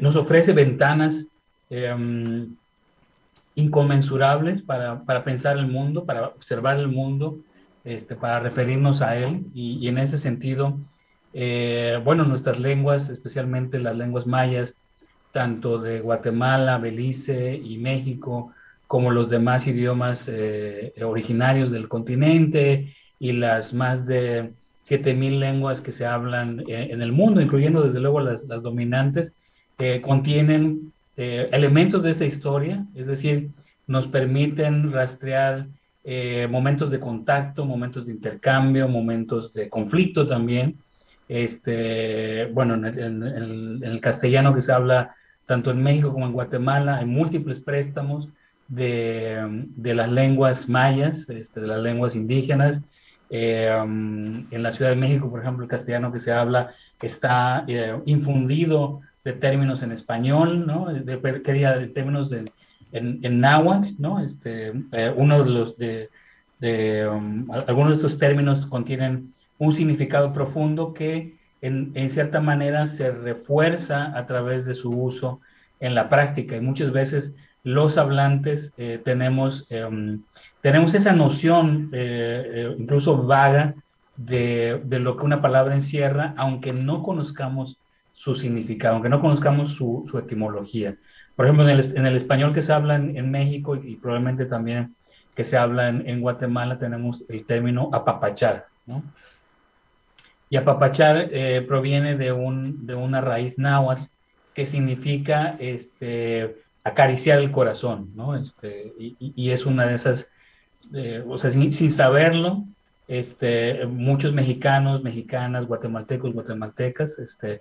nos 0.00 0.16
ofrece 0.16 0.52
ventanas 0.52 1.28
inconmensurables 3.56 4.62
para, 4.62 5.02
para, 5.02 5.24
pensar 5.24 5.58
el 5.58 5.66
mundo, 5.66 6.04
para 6.04 6.28
observar 6.28 6.78
el 6.78 6.88
mundo, 6.88 7.38
este, 7.84 8.14
para 8.14 8.38
referirnos 8.38 9.02
a 9.02 9.16
él. 9.16 9.46
Y, 9.54 9.88
en 9.88 9.98
ese 9.98 10.18
sentido, 10.18 10.78
eh, 11.32 12.00
bueno, 12.04 12.24
nuestras 12.24 12.60
lenguas, 12.60 13.08
especialmente 13.08 13.78
las 13.78 13.96
lenguas 13.96 14.26
mayas, 14.26 14.76
tanto 15.36 15.78
de 15.78 16.00
Guatemala, 16.00 16.78
Belice 16.78 17.60
y 17.62 17.76
México, 17.76 18.54
como 18.86 19.10
los 19.10 19.28
demás 19.28 19.66
idiomas 19.66 20.28
eh, 20.28 20.94
originarios 21.04 21.70
del 21.70 21.88
continente 21.88 22.94
y 23.18 23.32
las 23.32 23.74
más 23.74 24.06
de 24.06 24.52
7.000 24.88 25.38
lenguas 25.38 25.82
que 25.82 25.92
se 25.92 26.06
hablan 26.06 26.60
eh, 26.68 26.88
en 26.90 27.02
el 27.02 27.12
mundo, 27.12 27.42
incluyendo 27.42 27.82
desde 27.82 28.00
luego 28.00 28.20
las, 28.20 28.46
dominantes, 28.48 29.34
contienen 30.00 30.92
eh, 31.18 31.50
elementos 31.52 32.02
de 32.02 32.12
esta 32.12 32.24
historia, 32.24 32.86
es 32.94 33.06
decir, 33.06 33.50
nos 33.86 34.06
permiten 34.06 34.90
rastrear 34.90 35.66
eh, 36.02 36.48
momentos 36.50 36.90
de 36.90 36.98
contacto, 36.98 37.66
momentos 37.66 38.06
de 38.06 38.12
intercambio, 38.12 38.88
momentos 38.88 39.52
de 39.52 39.68
conflicto 39.68 40.26
también. 40.26 40.78
Este, 41.28 42.46
bueno, 42.52 42.74
en 42.74 43.22
el, 43.82 44.00
castellano 44.00 44.54
que 44.54 44.62
se 44.62 44.72
habla 44.72 45.16
tanto 45.46 45.70
en 45.70 45.82
México 45.82 46.12
como 46.12 46.26
en 46.26 46.32
Guatemala, 46.32 46.98
hay 46.98 47.06
múltiples 47.06 47.60
préstamos 47.60 48.28
de, 48.68 49.66
las 49.94 50.10
lenguas 50.10 50.68
mayas, 50.68 51.28
este, 51.28 51.60
de 51.60 51.66
las 51.66 51.80
lenguas 51.80 52.14
indígenas. 52.16 52.82
Eh, 53.28 53.72
um, 53.82 54.46
en 54.52 54.62
la 54.62 54.70
Ciudad 54.70 54.90
de 54.90 54.96
México, 54.96 55.28
por 55.28 55.40
ejemplo, 55.40 55.64
el 55.64 55.70
castellano 55.70 56.12
que 56.12 56.20
se 56.20 56.32
habla 56.32 56.72
está 57.00 57.64
infundido 58.04 59.00
de 59.24 59.32
términos 59.32 59.82
en 59.82 59.92
español, 59.92 60.66
¿no? 60.66 60.86
De, 60.86 61.00
de 61.00 61.86
términos 61.88 62.30
de, 62.30 62.44
en, 62.92 63.18
en 63.22 63.40
náhuatl, 63.40 63.88
¿no? 63.98 64.20
Este, 64.20 64.72
eh, 66.60 67.06
um, 67.06 67.50
algunos 67.50 67.90
de 67.90 67.96
estos 67.96 68.18
términos 68.18 68.66
contienen 68.66 69.34
un 69.58 69.72
significado 69.72 70.32
profundo 70.32 70.94
que 70.94 71.35
en, 71.66 71.92
en, 71.94 72.10
cierta 72.10 72.40
manera 72.40 72.86
se 72.86 73.10
refuerza 73.10 74.16
a 74.16 74.26
través 74.26 74.64
de 74.64 74.74
su 74.74 74.90
uso 74.90 75.40
en 75.80 75.94
la 75.94 76.08
práctica 76.08 76.56
y 76.56 76.60
muchas 76.60 76.92
veces 76.92 77.34
los 77.66 77.98
hablantes 77.98 78.72
eh, 78.76 79.00
tenemos, 79.04 79.66
em, 79.70 80.22
tenemos 80.60 80.94
esa 80.94 81.12
noción 81.12 81.90
eh, 81.92 82.74
incluso 82.78 83.24
vaga 83.24 83.74
de, 84.16 84.80
de, 84.84 85.00
lo 85.00 85.16
que 85.16 85.24
una 85.24 85.42
palabra 85.42 85.74
encierra, 85.74 86.32
aunque 86.36 86.72
no 86.72 87.02
conozcamos 87.02 87.76
su 88.12 88.34
significado, 88.34 88.94
aunque 88.94 89.08
no 89.08 89.20
conozcamos 89.20 89.72
su, 89.72 90.06
su 90.10 90.18
etimología. 90.18 90.96
Por 91.34 91.44
ejemplo, 91.44 91.68
en 91.68 91.78
el, 91.78 91.98
en 91.98 92.06
el, 92.06 92.16
español 92.16 92.54
que 92.54 92.62
se 92.62 92.72
habla 92.72 92.96
en, 92.96 93.30
México 93.30 93.76
y, 93.76 93.96
probablemente 93.96 94.46
también 94.46 94.94
que 95.34 95.44
se 95.44 95.58
habla 95.58 95.88
en, 95.88 96.08
en, 96.08 96.20
Guatemala 96.20 96.78
tenemos 96.78 97.24
el 97.28 97.44
término 97.44 97.90
apapachar, 97.92 98.66
¿no? 98.86 99.02
Y 100.48 100.56
apapachar 100.56 101.28
eh, 101.32 101.64
proviene 101.66 102.16
de, 102.16 102.32
un, 102.32 102.86
de 102.86 102.94
una 102.94 103.20
raíz 103.20 103.58
náhuatl 103.58 104.04
que 104.54 104.64
significa 104.64 105.56
este, 105.58 106.56
acariciar 106.82 107.38
el 107.40 107.50
corazón, 107.50 108.12
¿no? 108.14 108.36
Este, 108.36 108.92
y, 108.98 109.50
es 109.50 109.66
una 109.66 109.86
de 109.86 109.94
esas, 109.94 110.30
eh, 110.94 111.22
o 111.26 111.36
sea, 111.38 111.50
sin, 111.50 111.72
sin, 111.72 111.90
saberlo, 111.90 112.64
este, 113.08 113.86
muchos 113.86 114.32
mexicanos, 114.32 115.02
mexicanas, 115.02 115.66
guatemaltecos, 115.66 116.32
guatemaltecas, 116.32 117.18
este, 117.18 117.60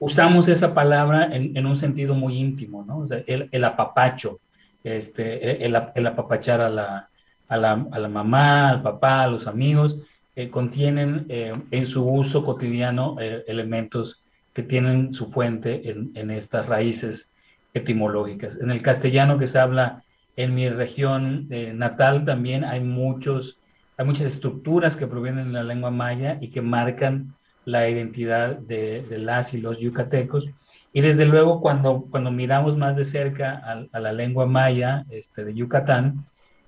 usamos 0.00 0.48
esa 0.48 0.74
palabra 0.74 1.28
en, 1.32 1.64
un 1.66 1.76
sentido 1.76 2.14
muy 2.14 2.36
íntimo, 2.38 2.84
¿no? 2.84 3.06
Sea, 3.06 3.22
el, 3.26 3.64
apapacho, 3.64 4.40
este, 4.82 5.64
el, 5.64 5.76
apapachar 5.76 6.60
a 6.60 6.70
la, 6.70 7.08
a, 7.48 7.56
la, 7.56 8.08
mamá, 8.08 8.70
al 8.70 8.82
papá, 8.82 9.22
a 9.22 9.28
los 9.28 9.46
amigos, 9.46 9.98
eh, 10.34 10.50
contienen 10.50 11.26
eh, 11.28 11.52
en 11.70 11.86
su 11.86 12.08
uso 12.08 12.44
cotidiano 12.44 13.16
eh, 13.20 13.44
elementos 13.46 14.22
que 14.54 14.62
tienen 14.62 15.12
su 15.14 15.30
fuente 15.30 15.90
en, 15.90 16.10
en, 16.14 16.30
estas 16.30 16.66
raíces 16.66 17.30
etimológicas. 17.74 18.58
En 18.60 18.70
el 18.70 18.82
castellano 18.82 19.38
que 19.38 19.46
se 19.46 19.58
habla 19.58 20.02
en 20.36 20.54
mi 20.54 20.68
región 20.68 21.48
natal 21.74 22.24
también 22.24 22.64
hay 22.64 22.80
muchos, 22.80 23.58
hay 23.98 24.06
muchas 24.06 24.26
estructuras 24.26 24.96
que 24.96 25.06
provienen 25.06 25.48
de 25.48 25.52
la 25.52 25.62
lengua 25.62 25.90
maya 25.90 26.38
y 26.40 26.48
que 26.48 26.62
marcan 26.62 27.34
la 27.64 27.88
identidad 27.88 28.58
de, 28.58 29.04
las 29.18 29.54
y 29.54 29.60
los 29.60 29.78
yucatecos. 29.78 30.46
Y 30.92 31.00
desde 31.00 31.24
luego 31.24 31.60
cuando, 31.60 32.06
cuando 32.10 32.30
miramos 32.30 32.76
más 32.76 32.96
de 32.96 33.04
cerca 33.04 33.86
a, 33.92 34.00
la 34.00 34.12
lengua 34.12 34.46
maya 34.46 35.04
este, 35.10 35.44
de 35.44 35.54
Yucatán, 35.54 36.24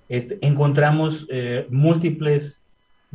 este, 0.09 0.37
encontramos 0.41 1.27
eh, 1.29 1.67
múltiples, 1.69 2.61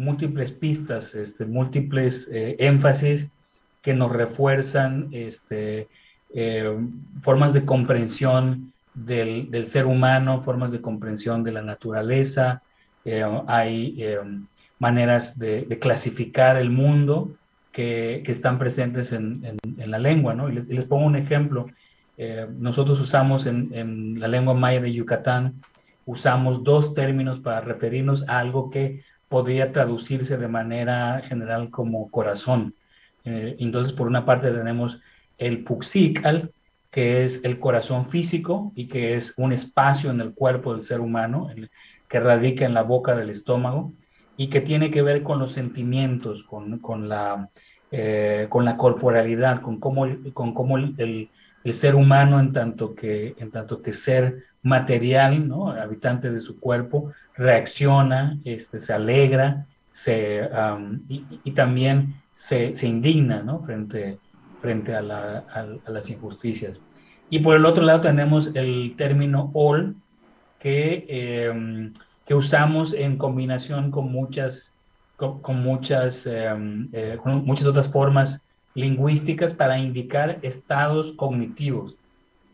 múltiples 0.00 0.52
pistas, 0.52 1.14
este, 1.14 1.44
múltiples 1.44 2.28
eh, 2.32 2.56
énfasis 2.58 3.28
que 3.82 3.94
nos 3.94 4.12
refuerzan 4.12 5.08
este, 5.12 5.88
eh, 6.34 6.78
formas 7.22 7.52
de 7.52 7.64
comprensión 7.64 8.72
del, 8.94 9.66
ser 9.66 9.86
humano, 9.86 10.42
formas 10.42 10.72
de 10.72 10.80
comprensión 10.80 11.44
de 11.44 11.52
la 11.52 11.62
naturaleza, 11.62 12.62
hay 13.46 14.04
maneras 14.80 15.38
de, 15.38 15.78
clasificar 15.80 16.56
el 16.56 16.70
mundo 16.70 17.30
que, 17.72 18.22
están 18.26 18.58
presentes 18.58 19.12
en, 19.12 19.42
la 19.76 19.98
lengua, 19.98 20.34
¿no? 20.34 20.48
Y 20.48 20.54
les, 20.54 20.84
pongo 20.86 21.06
un 21.06 21.16
ejemplo. 21.16 21.66
Eh, 22.18 22.46
nosotros 22.58 23.00
usamos 23.00 23.46
en, 23.46 23.70
en, 23.72 24.20
la 24.20 24.28
lengua 24.28 24.54
maya 24.54 24.80
de 24.80 24.92
Yucatán, 24.92 25.54
usamos 26.04 26.64
dos 26.64 26.94
términos 26.94 27.40
para 27.40 27.60
referirnos 27.60 28.28
a 28.28 28.38
algo 28.40 28.70
que 28.70 29.02
podría 29.30 29.70
traducirse 29.70 30.36
de 30.36 30.48
manera 30.48 31.22
general 31.24 31.70
como 31.70 32.10
corazón. 32.10 32.74
Eh, 33.24 33.54
entonces, 33.60 33.92
por 33.92 34.08
una 34.08 34.26
parte 34.26 34.50
tenemos 34.50 35.00
el 35.38 35.62
puxikal, 35.62 36.50
que 36.90 37.24
es 37.24 37.40
el 37.44 37.60
corazón 37.60 38.06
físico 38.06 38.72
y 38.74 38.88
que 38.88 39.14
es 39.14 39.32
un 39.36 39.52
espacio 39.52 40.10
en 40.10 40.20
el 40.20 40.34
cuerpo 40.34 40.74
del 40.74 40.82
ser 40.82 40.98
humano 40.98 41.48
que 42.08 42.18
radica 42.18 42.64
en 42.64 42.74
la 42.74 42.82
boca 42.82 43.14
del 43.14 43.30
estómago 43.30 43.92
y 44.36 44.48
que 44.48 44.60
tiene 44.60 44.90
que 44.90 45.02
ver 45.02 45.22
con 45.22 45.38
los 45.38 45.52
sentimientos, 45.52 46.42
con, 46.42 46.80
con 46.80 47.08
la, 47.08 47.50
eh, 47.92 48.48
con 48.48 48.64
la 48.64 48.76
corporalidad, 48.76 49.60
con 49.62 49.78
cómo, 49.78 50.08
con 50.34 50.54
cómo 50.54 50.76
el, 50.76 51.30
ser 51.72 51.94
humano 51.94 52.40
en 52.40 52.52
tanto 52.52 52.94
que, 52.94 53.34
en 53.38 53.50
tanto 53.50 53.82
que 53.82 53.92
ser 53.92 54.44
material, 54.62 55.48
¿no? 55.48 55.70
habitante 55.70 56.30
de 56.30 56.40
su 56.40 56.58
cuerpo, 56.58 57.12
reacciona, 57.36 58.38
este, 58.44 58.80
se 58.80 58.92
alegra 58.92 59.66
se, 59.92 60.48
y, 61.08 61.24
y, 61.44 61.50
también 61.52 62.14
se, 62.34 62.74
se 62.76 62.86
indigna 62.86 63.42
¿no? 63.42 63.62
frente, 63.64 64.18
frente 64.60 64.94
a, 64.94 65.02
la, 65.02 65.44
a, 65.52 65.90
las 65.90 66.08
injusticias. 66.10 66.78
Y 67.28 67.40
por 67.40 67.56
el 67.56 67.66
otro 67.66 67.84
lado 67.84 68.00
tenemos 68.00 68.50
el 68.54 68.94
término 68.96 69.50
all, 69.54 69.94
que, 70.58 71.06
em, 71.08 71.92
que 72.26 72.34
usamos 72.34 72.92
en 72.92 73.16
combinación 73.16 73.90
con 73.90 74.12
muchas, 74.12 74.72
con, 75.16 75.62
muchas, 75.62 76.26
em, 76.26 76.88
eh, 76.92 77.18
con 77.22 77.44
muchas 77.44 77.66
otras 77.66 77.88
formas 77.88 78.42
lingüísticas 78.74 79.54
para 79.54 79.78
indicar 79.78 80.38
estados 80.42 81.12
cognitivos 81.12 81.96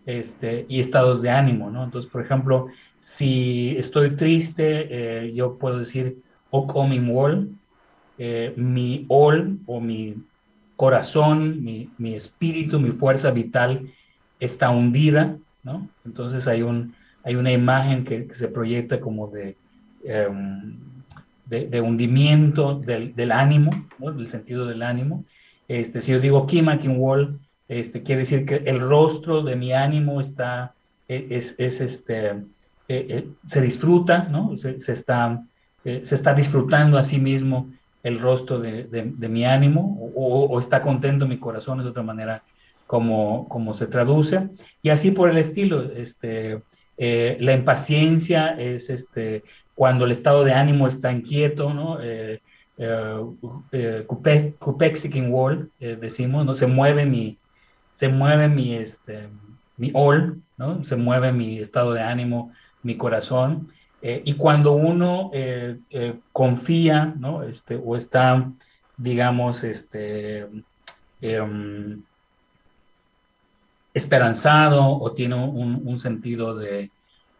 este, 0.07 0.67
y 0.69 0.81
estados 0.81 1.21
de 1.21 1.31
ánimo, 1.31 1.71
¿no? 1.71 1.85
Entonces, 1.85 2.11
por 2.11 2.23
ejemplo, 2.23 2.69
si 3.01 3.75
estoy 3.77 4.17
triste, 4.17 4.87
eh, 4.91 5.33
yo 5.35 5.59
puedo 5.59 5.79
decir 5.79 6.19
wall, 6.51 7.51
eh, 8.19 8.55
mi 8.57 9.05
all 9.09 9.59
o 9.67 9.81
mi 9.81 10.15
corazón, 10.77 11.63
mi, 11.63 11.91
mi, 11.99 12.15
espíritu, 12.15 12.79
mi 12.81 12.91
fuerza 12.91 13.31
vital 13.31 13.93
está 14.41 14.71
hundida, 14.71 15.37
¿no? 15.63 15.89
Entonces 16.05 16.47
hay, 16.47 16.63
un, 16.63 16.95
hay 17.25 17.35
una 17.35 17.53
imagen 17.53 18.05
que, 18.05 18.29
se 18.35 18.49
proyecta 18.49 19.01
como 19.01 19.29
de, 19.29 19.57
em, 20.05 20.77
de, 21.47 21.81
hundimiento 21.81 22.79
del, 22.79 23.15
del, 23.15 23.33
ánimo, 23.33 23.71
¿no? 23.99 24.13
Del 24.13 24.29
sentido 24.29 24.67
del 24.67 24.83
ánimo. 24.83 25.25
Este, 25.69 26.01
si 26.01 26.13
yo 26.13 26.21
digo 26.21 26.47
Kimakin 26.47 26.97
Wall, 26.99 27.39
este, 27.69 28.03
quiere 28.03 28.21
decir 28.21 28.47
que 28.47 28.57
el 28.57 28.81
rostro 28.81 29.43
de 29.43 29.57
mi 29.57 29.73
ánimo 29.73 30.21
está, 30.21 30.75
e, 31.09 31.27
es, 31.31 31.55
es 31.59 31.81
este, 31.81 32.29
e, 32.29 32.45
e, 32.89 33.27
se 33.47 33.61
disfruta, 33.61 34.29
¿no? 34.31 34.57
Se, 34.57 34.77
está, 34.93 35.43
se 35.83 36.15
está 36.15 36.35
disfrutando 36.35 36.99
a 36.99 37.03
sí 37.03 37.19
mismo 37.19 37.71
el 38.03 38.21
rostro 38.21 38.61
de, 38.61 38.85
de, 38.85 39.29
mi 39.29 39.45
ánimo 39.45 40.13
o, 40.15 40.61
está 40.61 40.81
contento 40.81 41.27
mi 41.27 41.39
corazón, 41.39 41.81
es 41.81 41.85
de 41.85 41.91
otra 41.91 42.05
manera 42.05 42.43
como, 42.87 43.75
se 43.75 43.89
traduce. 43.89 44.49
Y 44.81 44.91
así 44.91 45.11
por 45.11 45.29
el 45.29 45.39
estilo, 45.39 45.91
este, 45.91 46.61
eh, 46.99 47.37
la 47.41 47.53
impaciencia 47.53 48.51
es 48.51 48.91
este, 48.91 49.43
cuando 49.75 50.05
el 50.05 50.13
estado 50.13 50.45
de 50.45 50.53
ánimo 50.53 50.87
está 50.87 51.11
inquieto, 51.11 51.75
¿no? 51.75 51.99
Eh, 52.79 53.25
eh, 53.73 54.07
eh 54.07 55.27
wall, 55.29 55.71
decimos, 55.79 56.45
¿no? 56.45 56.55
Se 56.55 56.67
mueve 56.67 57.07
mi, 57.07 57.39
se 57.93 58.09
mueve 58.09 58.49
mi, 58.49 58.75
este, 58.75 59.29
mi 59.77 59.91
all, 59.95 60.43
¿no? 60.57 60.85
Se 60.85 60.97
mueve 60.97 61.33
mi 61.33 61.59
estado 61.59 61.93
de 61.93 62.03
ánimo, 62.03 62.53
mi 62.83 62.97
corazón. 62.97 63.69
Eh, 64.03 64.23
y 64.25 64.35
cuando 64.35 64.73
uno 64.73 65.31
eh, 65.33 65.79
eh, 65.91 66.21
confía, 66.33 67.15
¿no? 67.19 67.43
Este, 67.43 67.81
o 67.83 67.97
está, 67.97 68.53
digamos, 68.97 69.65
este, 69.65 70.47
em, 71.21 72.03
esperanzado 73.95 74.87
o 74.87 75.13
tiene 75.13 75.35
un, 75.35 75.99
sentido 75.99 76.55
de, 76.55 76.91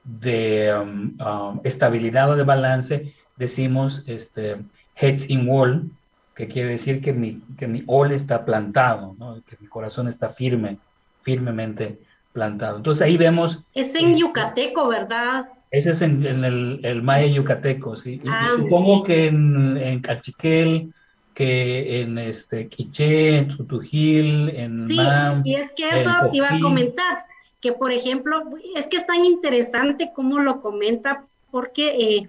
de 0.03 0.75
um, 0.75 1.61
estabilidad 1.65 2.31
o 2.31 2.37
de 2.37 2.45
balance, 2.45 3.15
decimos 3.37 4.03
este, 4.07 4.65
heads 4.97 5.29
in 5.29 5.49
wall, 5.49 5.91
que 6.35 6.49
quiere 6.49 6.71
decir 6.71 7.01
que 7.01 7.13
mi, 7.13 7.41
que 7.57 7.67
mi 7.67 7.85
all 7.87 8.13
está 8.13 8.45
plantado, 8.45 9.15
¿no? 9.19 9.43
que 9.47 9.57
mi 9.61 9.69
corazón 9.69 10.09
está 10.09 10.29
firme, 10.29 10.79
firmemente 11.23 11.99
plantado. 12.33 12.79
Entonces 12.79 13.03
ahí 13.03 13.17
vemos... 13.17 13.63
Es 13.75 13.95
en 13.95 14.15
yucateco, 14.15 14.89
¿verdad? 14.89 15.49
Ese 15.71 15.91
es 15.91 16.03
en, 16.03 16.25
el, 16.25 16.81
el, 16.83 17.03
maya 17.03 17.27
yucateco, 17.27 17.97
sí. 17.97 18.21
Ah, 18.29 18.51
supongo 18.57 19.03
que 19.03 19.27
en, 19.27 19.77
en, 19.77 20.01
Cachiquel, 20.01 20.93
que 21.35 22.03
en 22.03 22.19
este 22.19 22.69
Quiché, 22.69 23.39
en 23.39 23.49
Tutujil, 23.49 24.51
en 24.51 24.87
Sí, 24.87 24.99
y 25.45 25.55
es 25.55 25.73
que 25.73 25.89
eso 25.89 26.11
te 26.31 26.37
iba 26.37 26.49
a 26.49 26.61
comentar, 26.61 27.25
que 27.61 27.73
por 27.73 27.93
ejemplo, 27.93 28.43
es 28.77 28.87
que 28.87 28.97
es 28.97 29.07
tan 29.07 29.25
interesante 29.25 30.13
cómo 30.15 30.39
lo 30.39 30.63
comenta, 30.63 31.25
porque, 31.51 31.89
eh, 31.99 32.29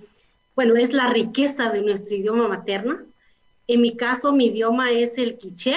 bueno, 0.57 0.75
es 0.75 0.91
la 0.91 1.07
riqueza 1.07 1.69
de 1.69 1.83
nuestro 1.83 2.15
idioma 2.15 2.47
materno. 2.47 2.97
En 3.67 3.79
mi 3.79 3.95
caso, 3.95 4.31
mi 4.31 4.47
idioma 4.47 4.89
es 4.89 5.19
el 5.19 5.37
quiché, 5.37 5.75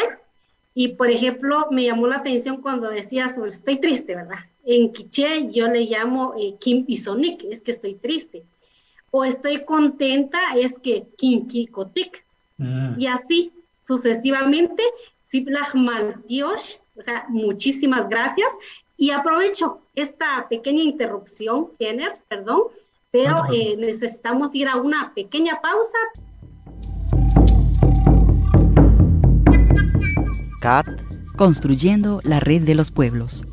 y 0.73 0.95
por 0.95 1.11
ejemplo, 1.11 1.67
me 1.71 1.85
llamó 1.85 2.07
la 2.07 2.17
atención 2.17 2.63
cuando 2.63 2.89
decías, 2.89 3.37
estoy 3.37 3.77
triste, 3.77 4.17
¿verdad? 4.17 4.39
En 4.65 4.91
quiché 4.91 5.53
yo 5.53 5.69
le 5.69 5.85
llamo 5.85 6.33
eh, 6.39 6.55
Kim 6.59 6.87
Pisonik, 6.87 7.45
es 7.45 7.61
que 7.61 7.73
estoy 7.73 7.97
triste. 7.97 8.43
O 9.11 9.23
estoy 9.23 9.67
contenta, 9.67 10.39
es 10.57 10.79
que 10.79 11.09
Kim 11.19 11.47
Kikotik. 11.47 12.25
Mm. 12.57 12.99
Y 12.99 13.07
así 13.07 13.53
sucesivamente, 13.87 14.83
Siblach 15.19 15.75
Maltiosh, 15.75 16.77
o 16.97 17.03
sea, 17.03 17.27
muchísimas 17.29 18.09
gracias. 18.09 18.49
Y 18.97 19.11
aprovecho 19.11 19.83
esta 19.95 20.47
pequeña 20.49 20.83
interrupción, 20.85 21.69
Jenner, 21.79 22.15
perdón, 22.29 22.63
pero 23.11 23.43
eh, 23.53 23.77
necesitamos 23.77 24.55
ir 24.55 24.69
a 24.69 24.77
una 24.77 25.13
pequeña 25.15 25.61
pausa. 25.61 25.99
CAT. 30.61 30.87
Construyendo 31.37 32.21
la 32.23 32.39
red 32.39 32.63
de 32.63 32.75
los 32.75 32.91
pueblos. 32.91 33.47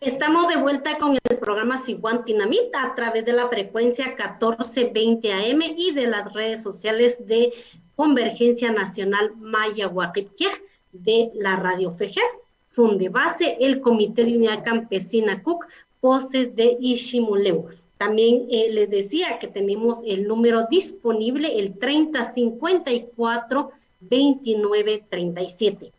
Estamos 0.00 0.48
de 0.48 0.56
vuelta 0.56 0.98
con 0.98 1.18
el 1.28 1.38
programa 1.38 1.76
Siguan 1.76 2.24
Tinamita 2.24 2.84
a 2.84 2.94
través 2.94 3.24
de 3.26 3.34
la 3.34 3.48
frecuencia 3.48 4.06
1420 4.16 5.32
AM 5.32 5.60
y 5.76 5.92
de 5.92 6.06
las 6.06 6.32
redes 6.32 6.62
sociales 6.62 7.26
de 7.26 7.52
Convergencia 7.94 8.72
Nacional 8.72 9.36
Maya 9.36 9.90
de 10.92 11.30
la 11.34 11.56
Radio 11.56 11.92
FEGER, 11.92 12.24
Funde 12.76 13.08
Base, 13.08 13.56
el 13.58 13.80
Comité 13.80 14.22
de 14.22 14.36
Unidad 14.36 14.62
Campesina 14.62 15.42
CUC, 15.42 15.66
Voces 16.02 16.54
de 16.54 16.76
Ishimuleu. 16.78 17.68
También 17.96 18.46
eh, 18.50 18.68
les 18.70 18.90
decía 18.90 19.38
que 19.38 19.48
tenemos 19.48 20.02
el 20.06 20.28
número 20.28 20.66
disponible, 20.70 21.58
el 21.58 21.78
3054 21.78 23.70
2937. 24.00 25.94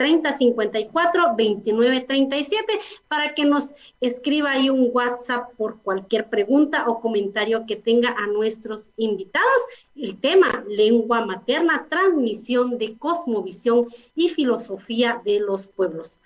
3054 0.00 1.34
2937 1.36 2.80
para 3.06 3.34
que 3.34 3.44
nos 3.44 3.74
escriba 4.00 4.52
ahí 4.52 4.70
un 4.70 4.88
WhatsApp 4.94 5.52
por 5.58 5.82
cualquier 5.82 6.30
pregunta 6.30 6.86
o 6.88 7.00
comentario 7.02 7.66
que 7.66 7.76
tenga 7.76 8.14
a 8.16 8.26
nuestros 8.26 8.92
invitados. 8.96 9.60
El 9.94 10.18
tema, 10.18 10.64
lengua 10.66 11.26
materna, 11.26 11.86
transmisión 11.90 12.78
de 12.78 12.96
cosmovisión 12.96 13.86
y 14.14 14.30
filosofía 14.30 15.20
de 15.22 15.40
los 15.40 15.66
pueblos 15.66 16.18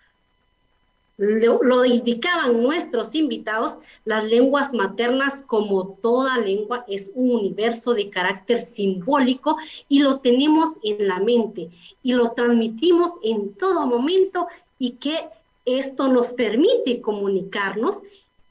lo, 1.16 1.85
indicaban 1.85 2.62
nuestros 2.62 3.14
invitados, 3.14 3.79
las 4.05 4.24
lenguas 4.24 4.72
maternas, 4.74 5.42
como 5.42 5.96
toda 6.00 6.38
lengua, 6.38 6.85
es 6.88 7.12
un 7.14 7.31
universo 7.31 7.94
de 7.94 8.11
carácter 8.11 8.61
simbólico 8.61 9.57
y 9.88 10.03
lo 10.03 10.20
tenemos 10.20 10.70
en 10.83 11.07
la 11.07 11.20
mente 11.20 11.70
y 12.03 12.12
lo 12.12 12.31
transmitimos 12.31 13.12
en 13.22 13.55
todo 13.55 13.87
momento 13.87 14.48
y 14.79 14.92
que 14.92 15.29
esto 15.64 16.09
nos 16.09 16.33
permite 16.33 17.00
comunicarnos 17.00 18.00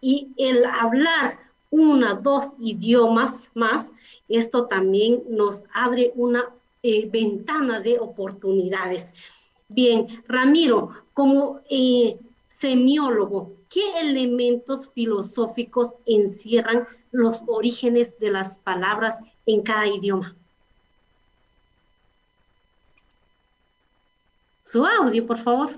y 0.01 0.29
el 0.37 0.65
hablar 0.65 1.39
una, 1.69 2.13
dos 2.13 2.53
idiomas 2.59 3.49
más, 3.55 3.91
esto 4.29 4.67
también 4.67 5.23
nos 5.27 5.63
abre 5.73 6.11
una 6.15 6.45
eh, 6.83 7.09
ventana 7.09 7.79
de 7.79 7.99
oportunidades. 7.99 9.13
Bien, 9.69 10.07
Ramiro, 10.27 10.91
como 11.13 11.61
eh, 11.69 12.17
semiólogo, 12.63 13.57
¿qué 13.69 13.81
elementos 13.99 14.89
filosóficos 14.93 15.95
encierran 16.05 16.87
los 17.11 17.43
orígenes 17.47 18.17
de 18.19 18.31
las 18.31 18.57
palabras 18.57 19.19
en 19.45 19.63
cada 19.63 19.85
idioma? 19.85 20.33
Su 24.61 24.85
audio, 24.85 25.27
por 25.27 25.39
favor. 25.39 25.77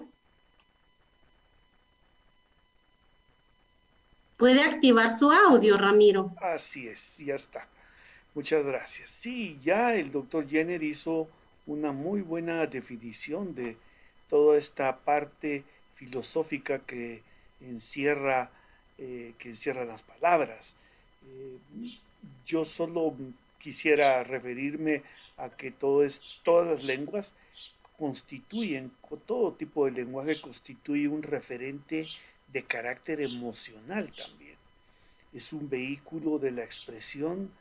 puede 4.37 4.61
activar 4.61 5.09
su 5.09 5.31
audio, 5.31 5.75
Ramiro. 5.77 6.35
Así 6.39 6.87
es, 6.87 7.17
ya 7.17 7.33
está. 7.33 7.67
Muchas 8.35 8.63
gracias. 8.63 9.09
Sí, 9.09 9.57
ya 9.63 9.95
el 9.95 10.11
doctor 10.11 10.47
Jenner 10.47 10.83
hizo 10.83 11.27
una 11.65 11.91
muy 11.91 12.21
buena 12.21 12.67
definición 12.67 13.55
de 13.55 13.75
toda 14.29 14.57
esta 14.57 14.97
parte 14.97 15.63
filosófica 15.95 16.79
que 16.79 17.21
encierra, 17.61 18.51
eh, 18.97 19.33
que 19.39 19.49
encierra 19.49 19.85
las 19.85 20.03
palabras. 20.03 20.75
Eh, 21.25 21.57
yo 22.45 22.65
solo 22.65 23.15
quisiera 23.59 24.23
referirme 24.23 25.03
a 25.37 25.49
que 25.49 25.71
todo 25.71 26.05
todas 26.43 26.67
las 26.67 26.83
lenguas 26.83 27.33
constituyen, 27.97 28.91
todo 29.25 29.53
tipo 29.53 29.85
de 29.85 29.91
lenguaje 29.91 30.41
constituye 30.41 31.07
un 31.07 31.23
referente 31.23 32.07
de 32.51 32.63
carácter 32.63 33.21
emocional 33.21 34.11
también. 34.15 34.55
Es 35.33 35.53
un 35.53 35.69
vehículo 35.69 36.39
de 36.39 36.51
la 36.51 36.63
expresión 36.63 37.51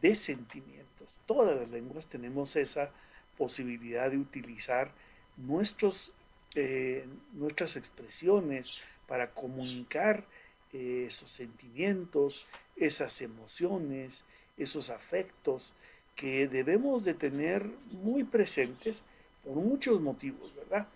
de 0.00 0.14
sentimientos. 0.14 1.16
Todas 1.26 1.58
las 1.58 1.70
lenguas 1.70 2.06
tenemos 2.06 2.56
esa 2.56 2.90
posibilidad 3.36 4.10
de 4.10 4.18
utilizar 4.18 4.90
nuestros, 5.36 6.12
eh, 6.56 7.06
nuestras 7.34 7.76
expresiones 7.76 8.72
para 9.06 9.30
comunicar 9.30 10.24
eh, 10.72 11.04
esos 11.06 11.30
sentimientos, 11.30 12.46
esas 12.76 13.20
emociones, 13.20 14.24
esos 14.56 14.90
afectos 14.90 15.74
que 16.14 16.48
debemos 16.48 17.04
de 17.04 17.12
tener 17.14 17.66
muy 17.90 18.24
presentes 18.24 19.04
por 19.44 19.56
muchos 19.56 20.00
motivos, 20.00 20.54
¿verdad? 20.56 20.88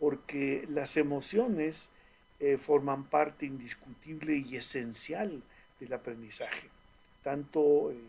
Porque 0.00 0.66
las 0.68 0.96
emociones 0.96 1.90
eh, 2.40 2.58
forman 2.58 3.04
parte 3.04 3.46
indiscutible 3.46 4.36
y 4.36 4.56
esencial 4.56 5.42
del 5.78 5.92
aprendizaje, 5.92 6.68
tanto 7.22 7.92
en 7.92 8.02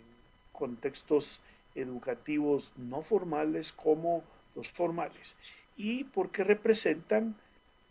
contextos 0.52 1.42
educativos 1.76 2.74
no 2.78 3.04
formales 3.04 3.72
como 3.72 4.24
los 4.56 4.70
formales, 4.70 5.36
y 5.78 6.06
porque 6.06 6.44
representan 6.44 7.36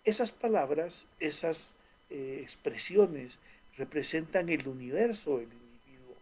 esas 0.05 0.33
palabras, 0.33 1.07
esas 1.21 1.75
eh, 2.11 2.41
expresiones, 2.43 3.41
representan 3.77 4.49
el 4.49 4.69
universo 4.69 5.39
del 5.39 5.49
individuo, 5.53 6.17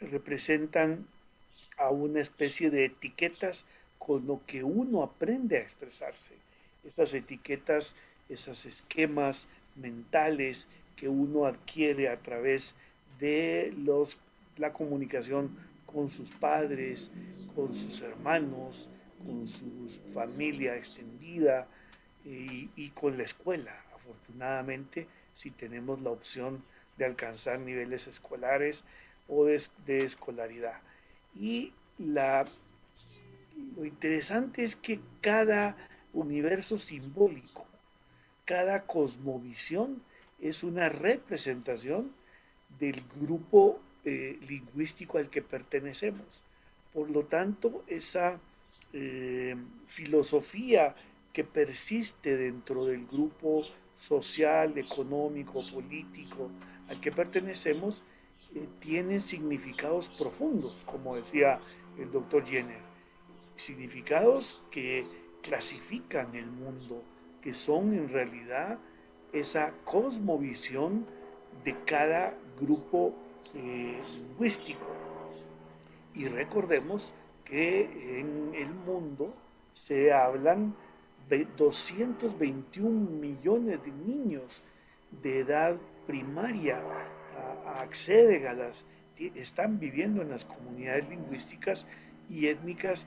representan 0.00 1.06
a 1.76 1.90
una 1.90 2.20
especie 2.20 2.70
de 2.70 2.86
etiquetas 2.86 3.64
con 3.98 4.26
lo 4.26 4.40
que 4.46 4.64
uno 4.64 5.02
aprende 5.02 5.58
a 5.58 5.62
expresarse. 5.62 6.34
Esas 6.84 7.14
etiquetas, 7.14 7.94
esos 8.28 8.66
esquemas 8.66 9.46
mentales 9.76 10.66
que 10.96 11.08
uno 11.08 11.46
adquiere 11.46 12.08
a 12.08 12.16
través 12.16 12.74
de 13.20 13.72
los, 13.76 14.18
la 14.56 14.72
comunicación 14.72 15.56
con 15.86 16.10
sus 16.10 16.30
padres, 16.32 17.10
con 17.54 17.72
sus 17.74 18.00
hermanos, 18.00 18.88
con 19.24 19.46
su 19.46 19.88
familia 20.14 20.76
extendida 20.76 21.66
y, 22.24 22.70
y 22.76 22.90
con 22.90 23.16
la 23.16 23.24
escuela. 23.24 23.74
Afortunadamente, 23.94 25.06
si 25.34 25.50
tenemos 25.50 26.00
la 26.02 26.10
opción 26.10 26.64
de 26.98 27.04
alcanzar 27.04 27.58
niveles 27.58 28.06
escolares 28.06 28.84
o 29.28 29.44
de, 29.44 29.62
de 29.86 29.98
escolaridad. 30.04 30.80
Y 31.34 31.72
la, 31.98 32.46
lo 33.76 33.84
interesante 33.84 34.62
es 34.62 34.76
que 34.76 35.00
cada 35.20 35.76
universo 36.12 36.78
simbólico, 36.78 37.66
cada 38.44 38.82
cosmovisión 38.82 40.02
es 40.40 40.62
una 40.62 40.88
representación 40.88 42.12
del 42.78 43.02
grupo 43.20 43.80
eh, 44.04 44.38
lingüístico 44.46 45.18
al 45.18 45.30
que 45.30 45.42
pertenecemos. 45.42 46.44
Por 46.92 47.08
lo 47.08 47.24
tanto, 47.24 47.84
esa 47.86 48.38
eh, 48.92 49.56
filosofía 49.86 50.94
que 51.32 51.44
persiste 51.44 52.36
dentro 52.36 52.84
del 52.84 53.06
grupo 53.06 53.64
social, 53.98 54.76
económico, 54.76 55.62
político 55.70 56.50
al 56.88 57.00
que 57.00 57.12
pertenecemos, 57.12 58.04
eh, 58.54 58.66
tiene 58.80 59.20
significados 59.20 60.08
profundos, 60.08 60.84
como 60.84 61.16
decía 61.16 61.60
el 61.98 62.10
doctor 62.10 62.44
Jenner. 62.44 62.80
Significados 63.56 64.60
que 64.70 65.06
clasifican 65.42 66.34
el 66.34 66.46
mundo, 66.46 67.02
que 67.40 67.54
son 67.54 67.94
en 67.94 68.08
realidad 68.08 68.78
esa 69.32 69.72
cosmovisión 69.84 71.06
de 71.64 71.76
cada 71.84 72.34
grupo 72.60 73.14
eh, 73.54 74.00
lingüístico. 74.14 74.86
Y 76.14 76.28
recordemos 76.28 77.12
que 77.52 77.82
en 78.18 78.54
el 78.54 78.72
mundo 78.72 79.34
se 79.74 80.10
hablan 80.10 80.74
de 81.28 81.46
221 81.58 83.10
millones 83.10 83.78
de 83.84 83.92
niños 83.92 84.62
de 85.22 85.40
edad 85.40 85.76
primaria 86.06 86.80
acceden 87.78 88.46
a 88.46 88.54
las, 88.54 88.86
están 89.34 89.78
viviendo 89.78 90.22
en 90.22 90.30
las 90.30 90.46
comunidades 90.46 91.06
lingüísticas 91.10 91.86
y 92.30 92.46
étnicas 92.46 93.06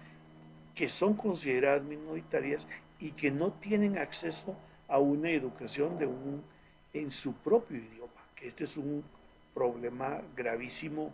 que 0.76 0.90
son 0.90 1.16
consideradas 1.16 1.82
minoritarias 1.82 2.68
y 3.00 3.14
que 3.14 3.32
no 3.32 3.52
tienen 3.54 3.98
acceso 3.98 4.56
a 4.88 5.00
una 5.00 5.32
educación 5.32 5.98
de 5.98 6.06
un, 6.06 6.44
en 6.94 7.10
su 7.10 7.34
propio 7.34 7.78
idioma, 7.78 8.22
que 8.36 8.50
este 8.50 8.66
es 8.66 8.78
un 8.78 9.04
problema 9.56 10.22
gravísimo 10.36 11.12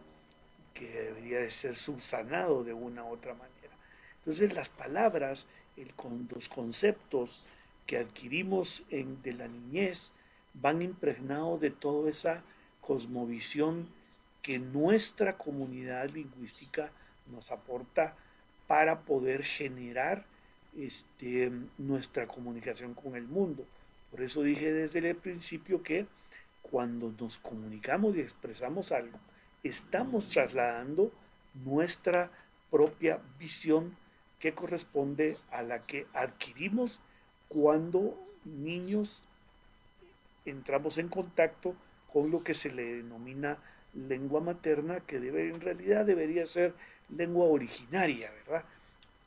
que 0.74 0.90
debería 0.90 1.40
de 1.40 1.52
ser 1.52 1.76
subsanado 1.76 2.64
de 2.64 2.74
una 2.74 3.04
u 3.04 3.10
otra 3.10 3.34
manera. 3.34 3.52
Entonces 4.20 4.54
las 4.54 4.70
palabras, 4.70 5.48
el, 5.78 5.92
los 6.34 6.50
conceptos 6.50 7.44
que 7.88 7.98
adquirimos 7.98 8.84
en, 8.90 9.22
de 9.22 9.34
la 9.34 9.48
niñez 9.48 10.12
van 10.54 10.82
impregnados 10.82 11.60
de 11.62 11.72
toda 11.72 12.10
esa 12.10 12.44
cosmovisión 12.82 13.88
que 14.42 14.60
nuestra 14.60 15.38
comunidad 15.38 16.10
lingüística 16.10 16.92
nos 17.32 17.52
aporta 17.52 18.16
para 18.68 19.02
poder 19.02 19.44
generar 19.44 20.26
este, 20.78 21.52
nuestra 21.78 22.28
comunicación 22.28 22.94
con 22.94 23.16
el 23.16 23.28
mundo. 23.28 23.66
Por 24.10 24.22
eso 24.22 24.44
dije 24.44 24.72
desde 24.72 25.00
el 25.00 25.16
principio 25.16 25.84
que 25.84 26.06
cuando 26.62 27.14
nos 27.20 27.38
comunicamos 27.38 28.16
y 28.16 28.22
expresamos 28.22 28.92
algo, 28.92 29.20
estamos 29.64 30.28
trasladando 30.28 31.12
nuestra 31.66 32.32
propia 32.70 33.20
visión 33.38 33.96
que 34.40 34.54
corresponde 34.54 35.38
a 35.52 35.62
la 35.62 35.80
que 35.80 36.08
adquirimos 36.14 37.02
cuando 37.48 38.18
niños 38.46 39.28
entramos 40.46 40.98
en 40.98 41.10
contacto 41.10 41.76
con 42.12 42.32
lo 42.32 42.44
que 42.44 42.54
se 42.54 42.72
le 42.72 42.96
denomina 42.96 43.58
lengua 43.94 44.42
materna, 44.42 45.02
que 45.02 45.20
debe, 45.20 45.50
en 45.50 45.62
realidad 45.62 46.06
debería 46.06 46.46
ser 46.46 46.74
lengua 47.10 47.46
originaria, 47.46 48.32
¿verdad? 48.32 48.64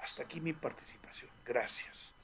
Hasta 0.00 0.22
aquí 0.22 0.40
mi 0.40 0.52
participación. 0.52 1.30
Gracias. 1.44 2.14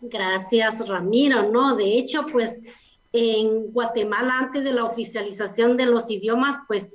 Gracias, 0.00 0.86
Ramiro. 0.86 1.50
No, 1.50 1.74
de 1.74 1.98
hecho, 1.98 2.26
pues 2.30 2.60
en 3.12 3.72
Guatemala, 3.72 4.38
antes 4.38 4.64
de 4.64 4.72
la 4.72 4.84
oficialización 4.84 5.76
de 5.76 5.86
los 5.86 6.10
idiomas, 6.10 6.56
pues 6.66 6.92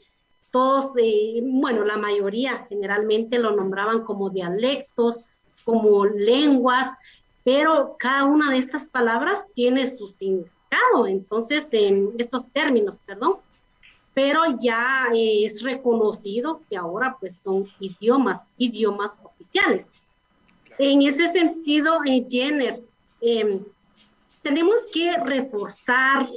todos, 0.52 0.93
eh, 1.02 1.41
bueno, 1.43 1.84
la 1.84 1.97
mayoría 1.97 2.65
generalmente 2.69 3.39
lo 3.39 3.56
nombraban 3.56 4.04
como 4.04 4.30
dialectos, 4.30 5.19
como 5.65 6.06
lenguas, 6.06 6.95
pero 7.43 7.95
cada 7.97 8.26
una 8.26 8.52
de 8.52 8.58
estas 8.58 8.89
palabras 8.89 9.47
tiene 9.54 9.88
su 9.88 10.08
significado, 10.08 11.08
entonces, 11.08 11.69
en 11.71 12.12
estos 12.19 12.47
términos, 12.49 12.99
perdón, 13.06 13.38
pero 14.13 14.41
ya 14.62 15.08
eh, 15.13 15.43
es 15.43 15.63
reconocido 15.63 16.62
que 16.69 16.78
ahora 16.78 17.17
pues 17.19 17.38
son 17.38 17.67
idiomas, 17.80 18.47
idiomas 18.58 19.19
oficiales. 19.23 19.89
En 20.78 21.02
ese 21.02 21.28
sentido, 21.28 21.99
eh, 22.06 22.26
Jenner, 22.30 22.82
em, 23.21 23.63
tenemos 24.43 24.86
que 24.91 25.17
reforzar, 25.17 26.27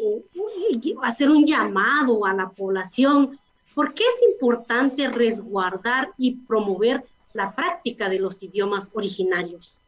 hacer 1.03 1.29
un 1.29 1.45
llamado 1.45 2.25
a 2.25 2.33
la 2.33 2.49
población. 2.49 3.39
¿Por 3.75 3.93
qué 3.93 4.05
es 4.05 4.23
importante 4.33 5.09
resguardar 5.09 6.11
y 6.17 6.37
promover 6.37 7.05
la 7.35 7.55
práctica 7.55 8.09
de 8.09 8.21
los 8.21 8.43
idiomas 8.43 8.91
originarios? 8.95 9.81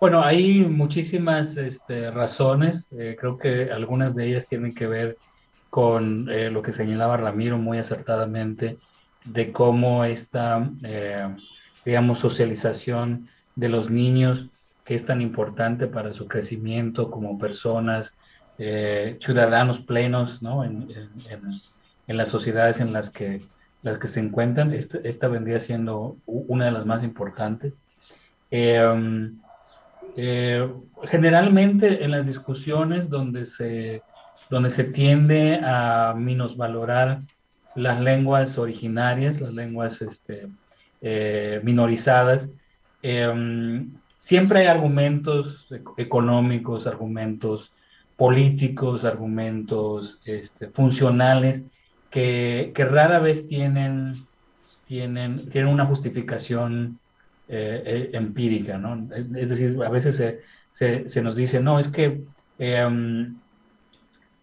Bueno, 0.00 0.22
hay 0.22 0.60
muchísimas 0.64 1.56
este, 1.56 2.10
razones. 2.10 2.88
Eh, 2.92 3.16
creo 3.18 3.38
que 3.38 3.70
algunas 3.70 4.14
de 4.14 4.28
ellas 4.28 4.46
tienen 4.46 4.74
que 4.74 4.86
ver 4.86 5.18
con 5.70 6.28
eh, 6.30 6.50
lo 6.50 6.62
que 6.62 6.72
señalaba 6.72 7.18
Ramiro 7.18 7.58
muy 7.58 7.78
acertadamente 7.78 8.78
de 9.24 9.52
cómo 9.52 10.04
esta, 10.04 10.70
eh, 10.84 11.28
digamos, 11.84 12.18
socialización 12.18 13.28
de 13.56 13.68
los 13.68 13.90
niños 13.90 14.48
que 14.86 14.94
es 14.94 15.04
tan 15.04 15.20
importante 15.20 15.88
para 15.88 16.14
su 16.14 16.28
crecimiento 16.28 17.10
como 17.10 17.38
personas, 17.38 18.14
eh, 18.56 19.18
ciudadanos 19.20 19.80
plenos 19.80 20.40
¿no? 20.40 20.64
en, 20.64 20.88
las 22.06 22.28
sociedades 22.28 22.80
en 22.80 22.92
las 22.92 23.10
que, 23.10 23.42
las 23.82 23.98
que 23.98 24.06
se 24.06 24.20
encuentran. 24.20 24.72
Este, 24.72 25.06
esta, 25.06 25.26
vendría 25.26 25.58
siendo 25.58 26.16
una 26.26 26.66
de 26.66 26.70
las 26.70 26.86
más 26.86 27.02
importantes. 27.02 27.76
Em, 28.52 29.36
eh, 30.16 30.72
generalmente 31.02 32.04
en 32.04 32.12
las 32.12 32.24
discusiones 32.24 33.10
donde 33.10 33.44
se, 33.44 34.02
donde 34.48 34.70
se 34.70 34.84
tiende 34.84 35.60
a 35.64 36.14
minusvalorar 36.16 37.22
las 37.74 38.00
lenguas 38.00 38.56
originarias, 38.56 39.40
las 39.40 39.52
lenguas 39.52 40.00
este, 40.00 40.46
eh, 41.02 41.60
minorizadas, 41.64 42.48
em, 43.02 43.90
siempre 44.26 44.58
hay 44.58 44.66
argumentos 44.66 45.68
económicos, 45.96 46.88
argumentos 46.88 47.72
políticos, 48.16 49.04
argumentos 49.04 50.20
este, 50.24 50.66
funcionales 50.66 51.62
que, 52.10 52.72
rara 52.76 53.20
vez 53.20 53.46
tienen, 53.46 54.26
tienen, 54.88 55.48
tienen 55.50 55.72
una 55.72 55.86
justificación 55.86 56.98
eh, 57.46 57.82
eh, 57.86 58.10
empírica, 58.14 58.78
¿no? 58.78 59.08
Es 59.14 59.48
decir, 59.48 59.80
a 59.80 59.90
veces 59.90 60.16
se, 60.72 61.08
se, 61.08 61.22
nos 61.22 61.36
dice, 61.36 61.60
no, 61.60 61.78
es 61.78 61.86
que 61.86 62.24
em, 62.58 63.36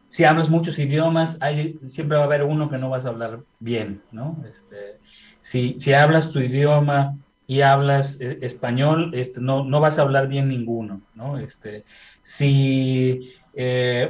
si 0.07 0.23
hablas 0.23 0.47
muchos 0.47 0.79
idiomas, 0.79 1.37
hay, 1.41 1.77
siempre 1.89 2.15
va 2.15 2.23
a 2.23 2.27
haber 2.27 2.43
uno 2.43 2.69
que 2.69 2.77
no 2.77 2.89
vas 2.89 3.03
a 3.03 3.09
hablar 3.09 3.41
bien, 3.59 4.01
¿no? 4.13 4.41
Este, 4.49 4.97
si, 5.41 5.75
si 5.81 5.91
hablas 5.91 6.31
tu 6.31 6.39
idioma 6.39 7.17
y 7.47 7.61
hablas 7.61 8.17
eh, 8.19 8.39
español, 8.41 9.11
este, 9.13 9.41
no, 9.41 9.63
no 9.63 9.79
vas 9.79 9.99
a 9.99 10.03
hablar 10.03 10.27
bien 10.27 10.49
ninguno, 10.49 11.01
¿no? 11.15 11.37
Este, 11.37 11.83
si, 12.21 13.33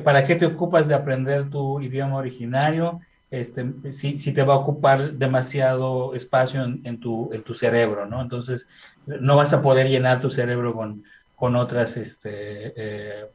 ¿Para 0.04 0.26
qué 0.26 0.36
te 0.36 0.46
ocupas 0.46 0.88
de 0.88 0.96
aprender 0.96 1.50
tu 1.50 1.82
idioma 1.82 2.16
originario? 2.16 3.02
Este, 3.34 3.66
si, 3.92 4.20
si, 4.20 4.32
te 4.32 4.44
va 4.44 4.54
a 4.54 4.58
ocupar 4.58 5.14
demasiado 5.14 6.14
espacio 6.14 6.64
en, 6.64 7.00
tu, 7.00 7.32
en 7.34 7.42
tu 7.42 7.56
cerebro, 7.56 8.06
¿no? 8.06 8.22
Entonces, 8.22 8.68
no 9.08 9.36
vas 9.36 9.54
a 9.54 9.62
poder 9.64 9.90
llenar 9.90 10.22
tu 10.22 10.30
cerebro 10.30 10.76
con, 10.76 11.04
con 11.36 11.56
otras, 11.56 11.98
este, 11.98 12.74
eh, 12.76 13.26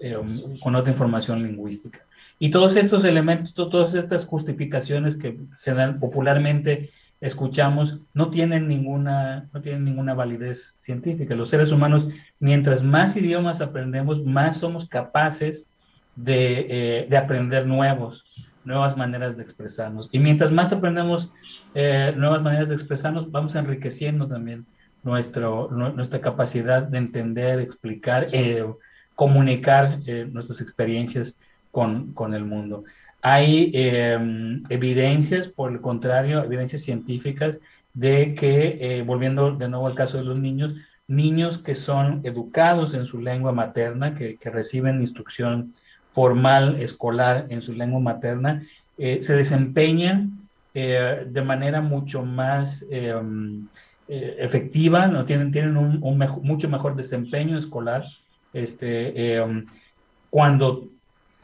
eh, 0.00 0.16
um, 0.16 0.58
con 0.58 0.74
otra 0.74 0.90
información 0.90 1.42
lingüística. 1.42 2.00
Y 2.38 2.50
todos 2.50 2.76
estos 2.76 3.04
elementos, 3.04 3.52
todas 3.54 3.92
estas 3.92 4.24
justificaciones 4.24 5.18
que 5.18 5.38
general, 5.62 5.98
popularmente 5.98 6.90
escuchamos 7.22 8.00
no 8.14 8.30
tienen 8.30 8.66
ninguna, 8.68 9.48
no 9.54 9.62
tienen 9.62 9.84
ninguna 9.84 10.12
validez 10.12 10.74
científica. 10.78 11.36
Los 11.36 11.50
seres 11.50 11.70
humanos, 11.70 12.08
mientras 12.40 12.82
más 12.82 13.16
idiomas 13.16 13.60
aprendemos, 13.60 14.24
más 14.24 14.56
somos 14.56 14.88
capaces 14.88 15.68
de, 16.16 16.66
eh, 16.68 17.06
de 17.08 17.16
aprender 17.16 17.66
nuevos 17.66 18.24
nuevas 18.64 18.96
maneras 18.96 19.36
de 19.36 19.42
expresarnos. 19.42 20.08
Y 20.12 20.20
mientras 20.20 20.52
más 20.52 20.72
aprendemos 20.72 21.30
eh, 21.74 22.14
nuevas 22.16 22.42
maneras 22.42 22.68
de 22.68 22.76
expresarnos, 22.76 23.28
vamos 23.32 23.56
enriqueciendo 23.56 24.28
también 24.28 24.66
nuestro, 25.02 25.68
nuestra 25.68 26.20
capacidad 26.20 26.82
de 26.82 26.98
entender, 26.98 27.58
explicar, 27.58 28.28
eh, 28.30 28.64
comunicar 29.16 29.98
nuestras 30.30 30.60
experiencias 30.60 31.36
con, 31.72 32.12
con, 32.12 32.34
el 32.34 32.44
mundo. 32.44 32.84
Hay 33.22 33.70
em, 33.74 34.62
evidencias, 34.68 35.48
por 35.48 35.72
el 35.72 35.80
contrario, 35.80 36.44
evidencias 36.44 36.82
científicas 36.82 37.60
de 37.94 38.34
que, 38.34 39.02
volviendo 39.06 39.54
de 39.54 39.68
nuevo 39.68 39.86
al 39.86 39.94
caso 39.94 40.18
de 40.18 40.24
los 40.24 40.38
niños, 40.38 40.74
niños 41.06 41.58
que 41.58 41.74
son 41.74 42.20
educados 42.24 42.94
en 42.94 43.06
su 43.06 43.20
lengua 43.20 43.52
materna, 43.52 44.14
que, 44.14 44.36
que 44.36 44.50
reciben 44.50 45.00
instrucción 45.00 45.74
formal 46.12 46.80
escolar 46.80 47.46
en 47.50 47.62
su 47.62 47.72
lengua 47.72 48.00
materna, 48.00 48.66
eh, 48.98 49.22
se 49.22 49.34
desempeñan 49.34 50.48
eh, 50.74 51.26
de 51.26 51.42
manera 51.42 51.80
mucho 51.80 52.22
más 52.22 52.84
em, 52.90 53.66
eh, 54.08 54.36
efectiva, 54.38 55.06
¿no? 55.06 55.24
tienen, 55.24 55.52
tienen 55.52 55.76
un, 55.76 56.00
mucho 56.42 56.68
mejor 56.68 56.96
desempeño 56.96 57.58
escolar, 57.58 58.04
este, 58.52 59.36
em, 59.36 59.66
cuando, 60.30 60.88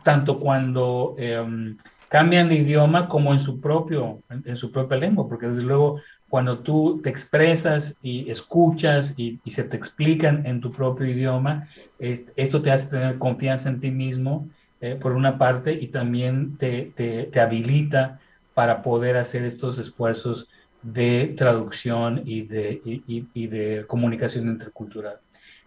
tanto 0.09 0.41
cuando 0.41 1.17
em, 1.19 1.77
cambian 2.09 2.49
de 2.49 2.55
idioma 2.55 3.11
como 3.11 3.35
en 3.35 3.41
su, 3.41 3.61
propio, 3.61 4.23
en, 4.31 4.57
su 4.57 4.73
propia 4.73 4.97
lengua, 4.97 5.29
porque 5.29 5.49
desde 5.49 5.65
luego 5.65 6.01
cuando 6.31 6.61
tú 6.61 7.03
te 7.03 7.11
expresas 7.11 7.95
y 8.03 8.31
escuchas 8.31 9.13
y, 9.19 9.39
se 9.51 9.65
te 9.65 9.77
explican 9.77 10.47
en 10.47 10.63
tu 10.63 10.73
propio 10.73 11.07
idioma, 11.07 11.69
esto 11.99 12.63
te 12.63 12.71
hace 12.71 12.89
tener 12.89 13.19
confianza 13.19 13.69
en 13.69 13.81
ti 13.81 13.91
mismo 13.91 14.49
eh, 14.81 14.97
por 14.99 15.13
una 15.13 15.37
parte, 15.37 15.75
y 15.75 15.89
también 15.89 16.57
te, 16.57 16.91
te, 16.97 17.39
habilita 17.39 18.19
para 18.55 18.81
poder 18.81 19.19
hacer 19.19 19.43
estos 19.43 19.77
esfuerzos 19.79 20.49
de 20.81 21.35
traducción 21.37 22.23
y 22.25 22.47
de, 22.47 22.81
y 22.87 23.47
de 23.47 23.85
comunicación 23.87 24.49
intercultural. 24.49 25.19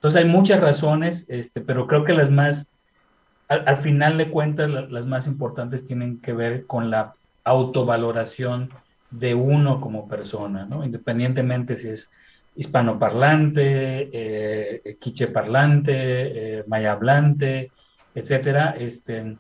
Entonces 0.02 0.24
hay 0.24 0.28
muchas 0.28 0.60
razones, 0.60 1.28
este, 1.30 1.62
pero 1.62 1.86
creo 1.86 2.04
que 2.04 2.14
las 2.14 2.32
más, 2.32 2.71
al, 3.52 3.78
final 3.78 4.18
de 4.18 4.30
cuentas, 4.30 4.70
las 4.70 5.06
más 5.06 5.28
importantes 5.28 5.86
tienen 5.86 6.22
que 6.22 6.34
ver 6.34 6.66
con 6.66 6.90
la 6.90 7.14
autovaloración 7.44 8.70
de 9.10 9.36
uno 9.36 9.82
como 9.82 10.08
persona, 10.08 10.66
¿no? 10.66 10.86
independientemente 10.86 11.76
si 11.76 11.90
es 11.90 12.10
hispanoparlante, 12.56 14.10
eh, 14.14 14.98
quiche 15.00 15.28
parlante, 15.28 15.94
eh, 16.60 16.64
maya 16.68 16.94
hablante, 16.94 17.72
etcétera, 18.16 18.76
este, 18.78 19.36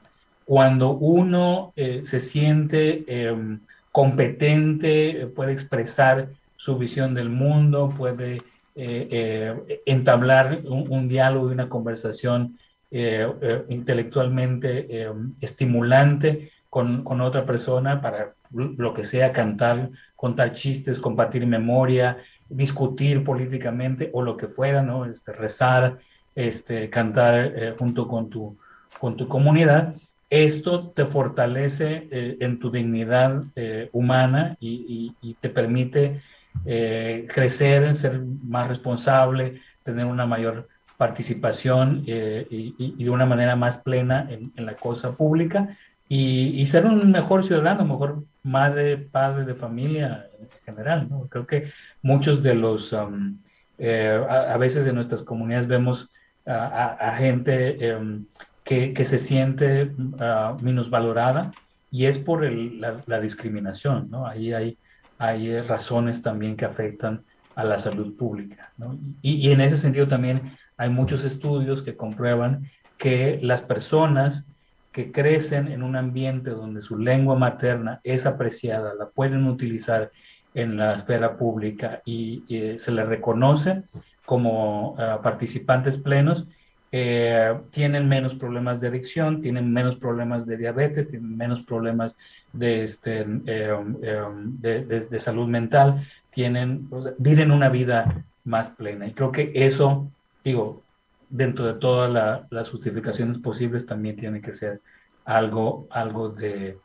cuando 0.46 0.92
uno 0.92 1.74
eh, 1.76 2.02
se 2.06 2.20
siente 2.20 3.06
em, 3.08 3.62
competente, 3.92 5.28
puede 5.36 5.54
expresar 5.54 6.30
su 6.58 6.78
visión 6.78 7.14
del 7.14 7.30
mundo, 7.30 7.94
puede 7.98 8.38
eh, 8.76 9.08
eh, 9.12 9.82
entablar 9.86 10.62
un, 10.66 11.10
diálogo 11.10 11.50
y 11.50 11.54
una 11.54 11.68
conversación 11.68 12.58
intelectualmente 12.92 15.04
em, 15.04 15.34
estimulante 15.40 16.52
con, 16.70 17.22
otra 17.22 17.46
persona 17.46 18.02
para 18.02 18.34
lo 18.52 18.94
que 18.94 19.06
sea, 19.06 19.32
cantar, 19.32 19.90
contar 20.16 20.54
chistes, 20.54 21.00
compartir 21.00 21.48
memoria, 21.48 22.18
discutir 22.50 23.24
políticamente 23.24 24.10
o 24.14 24.22
lo 24.22 24.36
que 24.36 24.48
fuera, 24.48 24.82
¿no? 24.82 25.06
Este, 25.06 25.32
rezar, 25.32 26.00
este, 26.36 26.90
cantar 26.90 27.76
junto 27.80 28.08
con 28.08 28.30
tu, 28.30 28.58
con 29.00 29.16
tu 29.16 29.28
comunidad, 29.28 29.96
esto 30.32 30.94
te 30.96 31.06
fortalece 31.06 32.08
eh, 32.10 32.38
en 32.40 32.58
tu 32.58 32.72
dignidad 32.72 33.44
eh, 33.58 33.90
humana 33.92 34.56
y, 34.62 35.14
te 35.42 35.50
permite 35.50 36.22
eh, 36.66 37.28
crecer, 37.30 37.98
ser 37.98 38.22
más 38.22 38.70
responsable, 38.70 39.62
tener 39.84 40.06
una 40.06 40.26
mayor 40.26 40.70
participación 41.02 42.04
y, 42.06 43.04
de 43.04 43.10
una 43.10 43.26
manera 43.26 43.56
más 43.56 43.80
plena 43.80 44.28
en, 44.30 44.52
la 44.68 44.76
cosa 44.76 45.14
pública 45.14 45.76
y, 46.08 46.64
ser 46.68 46.86
un 46.86 47.12
mejor 47.12 47.44
ciudadano, 47.44 47.86
mejor 47.86 48.24
madre, 48.44 48.98
padre 48.98 49.46
de 49.46 49.56
familia 49.56 50.28
en 50.40 50.48
general. 50.64 51.10
Creo 51.30 51.48
que 51.48 51.72
muchos 52.04 52.44
de 52.44 52.54
los, 52.54 52.94
um, 52.94 53.40
a, 53.80 54.56
veces 54.60 54.86
en 54.86 54.94
nuestras 54.94 55.24
comunidades 55.24 55.68
vemos 55.68 56.12
a, 56.46 57.16
gente 57.18 57.54
em, 57.84 58.26
que, 58.64 59.04
se 59.04 59.18
siente 59.18 59.86
uh, 59.86 60.62
minusvalorada 60.62 61.50
y 61.90 62.06
es 62.06 62.20
por 62.20 62.44
la, 62.44 63.20
discriminación, 63.20 64.08
¿no? 64.12 64.28
Ahí 64.28 64.54
hay, 64.54 64.78
hay 65.18 65.62
razones 65.62 66.22
también 66.22 66.56
que 66.56 66.66
afectan 66.66 67.24
a 67.56 67.64
la 67.64 67.80
salud 67.80 68.16
pública, 68.16 68.72
¿no? 68.78 69.00
Y, 69.24 69.48
y, 69.48 69.52
en 69.52 69.62
ese 69.62 69.78
sentido 69.78 70.08
también 70.08 70.61
hay 70.82 70.90
muchos 70.90 71.24
estudios 71.24 71.84
que 71.84 71.96
comprueban 71.96 72.72
que 72.98 73.38
las 73.44 73.62
personas 73.62 74.46
que 74.92 75.12
crecen 75.12 75.68
en 75.68 75.84
un 75.84 75.96
ambiente 75.96 76.50
donde 76.50 76.82
su 76.82 76.98
lengua 76.98 77.36
materna 77.36 78.02
es 78.04 78.26
apreciada, 78.26 78.96
la 78.96 79.06
pueden 79.10 79.46
utilizar 79.46 80.10
en 80.56 80.78
la 80.78 80.96
esfera 80.96 81.38
pública 81.38 82.02
y, 82.04 82.44
se 82.80 82.92
les 82.92 83.08
reconoce 83.08 83.84
como 84.26 84.94
uh, 84.94 85.22
participantes 85.22 85.98
plenos, 85.98 86.48
eh, 86.92 87.54
tienen 87.70 88.10
menos 88.10 88.34
problemas 88.34 88.82
de 88.82 88.88
adicción, 88.88 89.40
tienen 89.40 89.72
menos 89.72 89.98
problemas 89.98 90.48
de 90.48 90.58
diabetes, 90.58 91.10
tienen 91.10 91.38
menos 91.38 91.62
problemas 91.62 92.18
de, 92.54 92.84
este, 92.84 93.22
eh, 93.46 93.78
eh, 94.02 95.08
de, 95.10 95.20
salud 95.20 95.48
mental, 95.48 96.08
tienen, 96.32 96.90
viven 97.20 97.52
una 97.52 97.70
vida 97.70 98.26
más 98.46 98.72
plena. 98.72 99.06
Y 99.06 99.14
creo 99.14 99.32
que 99.32 99.52
eso, 99.54 100.10
digo, 100.44 100.84
dentro 101.30 101.66
de 101.66 101.74
todas 101.76 102.46
las 102.50 102.70
justificaciones 102.70 103.38
posibles, 103.38 103.86
también 103.86 104.16
tiene 104.16 104.42
que 104.42 104.54
ser 104.54 104.82
algo, 105.26 105.88
algo 105.90 106.30
de, 106.30 106.78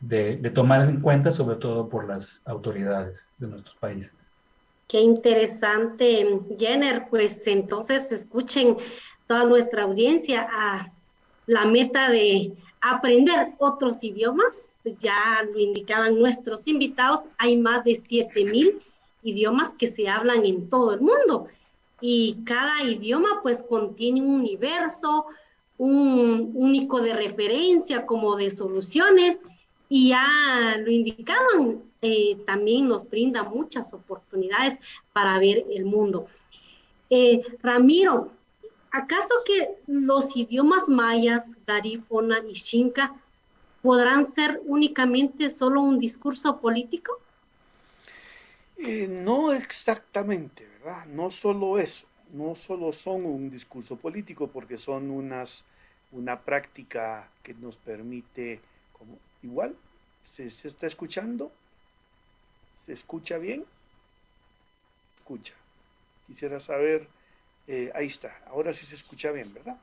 de 0.00 0.50
tomar 0.50 0.88
en 0.88 1.00
cuenta, 1.00 1.32
sobre 1.32 1.56
todo 1.56 1.88
por 1.88 2.06
las 2.06 2.40
autoridades 2.44 3.34
de 3.38 3.48
nuestros 3.48 3.76
países. 3.76 4.12
Qué 4.88 5.00
interesante, 5.00 6.40
Jenner. 6.58 7.08
Pues 7.10 7.46
entonces 7.46 8.12
escuchen 8.12 8.76
toda 9.26 9.44
nuestra 9.44 9.82
audiencia 9.82 10.46
a 10.50 10.92
la 11.46 11.64
meta 11.64 12.10
de 12.10 12.52
aprender 12.80 13.54
otros 13.58 14.04
idiomas, 14.04 14.74
pues 14.82 14.96
ya 14.98 15.42
lo 15.52 15.58
indicaban 15.58 16.18
nuestros 16.18 16.68
invitados, 16.68 17.24
hay 17.38 17.56
más 17.56 17.82
de 17.84 17.96
7000 17.96 18.80
idiomas 19.22 19.74
que 19.74 19.88
se 19.88 20.08
hablan 20.08 20.44
en 20.44 20.68
todo 20.68 20.94
el 20.94 21.00
mundo 21.00 21.48
y 22.00 22.42
cada 22.44 22.82
idioma 22.82 23.40
pues 23.42 23.62
contiene 23.62 24.20
un 24.20 24.34
universo, 24.34 25.26
un 25.78 26.52
único 26.54 27.00
de 27.00 27.14
referencia 27.14 28.06
como 28.06 28.36
de 28.36 28.50
soluciones 28.50 29.40
y 29.88 30.08
ya 30.10 30.76
lo 30.78 30.90
indicaban, 30.90 31.82
eh, 32.02 32.36
también 32.44 32.88
nos 32.88 33.08
brinda 33.08 33.42
muchas 33.42 33.94
oportunidades 33.94 34.78
para 35.12 35.38
ver 35.38 35.64
el 35.70 35.84
mundo. 35.84 36.26
Eh, 37.08 37.42
Ramiro, 37.62 38.32
¿acaso 38.90 39.34
que 39.44 39.76
los 39.86 40.36
idiomas 40.36 40.88
mayas, 40.88 41.56
garífona 41.66 42.40
y 42.48 42.54
xinca 42.54 43.14
podrán 43.82 44.26
ser 44.26 44.60
únicamente 44.66 45.50
solo 45.50 45.80
un 45.80 45.98
discurso 45.98 46.60
político? 46.60 47.20
Eh, 48.78 49.06
no 49.08 49.52
exactamente, 49.52 50.66
No 51.06 51.30
solo 51.30 51.78
eso, 51.78 52.06
no 52.32 52.54
solo 52.54 52.92
son 52.92 53.24
un 53.24 53.50
discurso 53.50 53.96
político, 53.96 54.48
porque 54.48 54.78
son 54.78 55.10
unas, 55.10 55.64
una 56.12 56.40
práctica 56.40 57.28
que 57.42 57.54
nos 57.54 57.76
permite, 57.76 58.60
como, 58.92 59.18
igual, 59.42 59.74
¿se, 60.22 60.48
se 60.50 60.68
está 60.68 60.86
escuchando? 60.86 61.50
¿Se 62.86 62.92
escucha 62.92 63.38
bien? 63.38 63.64
Escucha. 65.16 65.54
Quisiera 66.28 66.60
saber, 66.60 67.08
eh, 67.66 67.90
ahí 67.94 68.06
está, 68.06 68.40
ahora 68.46 68.72
sí 68.72 68.86
se 68.86 68.94
escucha 68.94 69.32
bien, 69.32 69.52
¿verdad? 69.52 69.76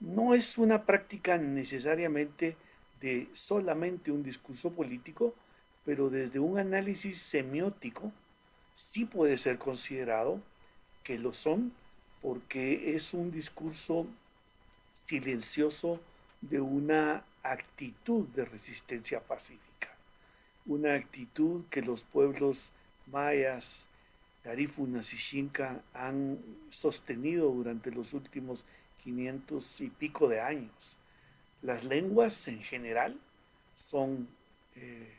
No 0.00 0.34
es 0.34 0.58
una 0.58 0.82
práctica 0.82 1.38
necesariamente 1.38 2.56
de 3.00 3.28
solamente 3.32 4.10
un 4.10 4.22
discurso 4.22 4.70
político, 4.70 5.34
pero 5.86 6.10
desde 6.10 6.40
un 6.40 6.58
análisis 6.58 7.20
semiótico 7.22 8.12
sí 8.74 9.04
puede 9.04 9.38
ser 9.38 9.58
considerado 9.58 10.40
que 11.02 11.18
lo 11.18 11.32
son 11.32 11.72
porque 12.22 12.94
es 12.94 13.12
un 13.12 13.30
discurso 13.30 14.06
silencioso 15.04 16.00
de 16.40 16.60
una 16.60 17.24
actitud 17.42 18.26
de 18.28 18.44
resistencia 18.44 19.20
pacífica, 19.20 19.94
una 20.66 20.94
actitud 20.94 21.64
que 21.70 21.82
los 21.82 22.04
pueblos 22.04 22.72
mayas, 23.06 23.88
garífunas 24.42 25.12
y 25.12 25.18
xinca 25.18 25.82
han 25.92 26.38
sostenido 26.70 27.50
durante 27.50 27.90
los 27.90 28.14
últimos 28.14 28.64
500 29.02 29.80
y 29.82 29.90
pico 29.90 30.28
de 30.28 30.40
años. 30.40 30.96
Las 31.62 31.84
lenguas 31.84 32.48
en 32.48 32.62
general 32.62 33.18
son 33.74 34.28
eh, 34.76 35.14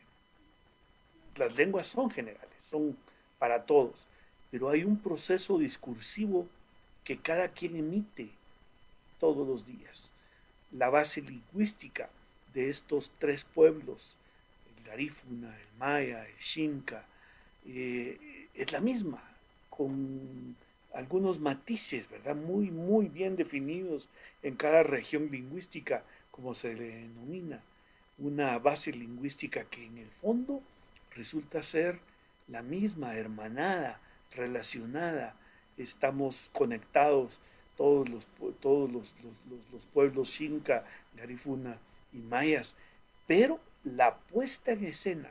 las 1.36 1.56
lenguas 1.56 1.88
son 1.88 2.10
generales, 2.10 2.56
son 2.60 2.98
para 3.46 3.62
todos, 3.62 4.08
pero 4.50 4.72
hay 4.72 4.84
un 4.84 4.98
proceso 4.98 5.60
discursivo 5.60 6.48
que 7.04 7.20
cada 7.20 7.50
quien 7.50 7.76
emite 7.76 8.30
todos 9.20 9.48
los 9.48 9.68
días. 9.68 10.12
La 10.72 10.90
base 10.90 11.22
lingüística 11.22 12.10
de 12.56 12.72
estos 12.72 13.12
tres 13.20 13.44
pueblos, 13.44 14.18
el 14.76 14.84
garífuna, 14.84 15.56
el 15.56 15.78
maya, 15.78 16.26
el 16.26 16.36
xinca, 16.40 17.06
eh, 17.68 18.48
es 18.56 18.72
la 18.72 18.80
misma, 18.80 19.22
con 19.70 20.56
algunos 20.96 21.40
matices, 21.40 22.10
¿verdad? 22.10 22.36
Muy, 22.36 22.72
muy 22.72 23.10
bien 23.10 23.36
definidos 23.36 24.10
en 24.42 24.56
cada 24.56 24.82
región 24.82 25.30
lingüística, 25.30 26.04
como 26.32 26.56
se 26.56 26.74
le 26.74 26.88
denomina. 26.96 27.62
Una 28.18 28.58
base 28.58 28.92
lingüística 28.92 29.66
que 29.66 29.86
en 29.86 30.00
el 30.00 30.10
fondo 30.10 30.64
resulta 31.16 31.62
ser 31.62 32.00
la 32.48 32.62
misma, 32.62 33.16
hermanada, 33.16 34.00
relacionada. 34.36 35.36
Estamos 35.78 36.50
conectados 36.54 37.40
todos 37.78 38.08
los, 38.08 38.28
todos 38.62 38.90
los, 38.90 39.86
pueblos 39.94 40.30
Xinca, 40.30 40.86
Garifuna 41.16 41.78
y 42.14 42.18
Mayas, 42.18 42.76
pero 43.28 43.60
la 43.84 44.16
puesta 44.16 44.72
en 44.72 44.86
escena, 44.86 45.30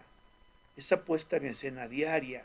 esa 0.77 1.05
puesta 1.05 1.37
en 1.37 1.47
escena 1.47 1.89
diaria, 1.89 2.45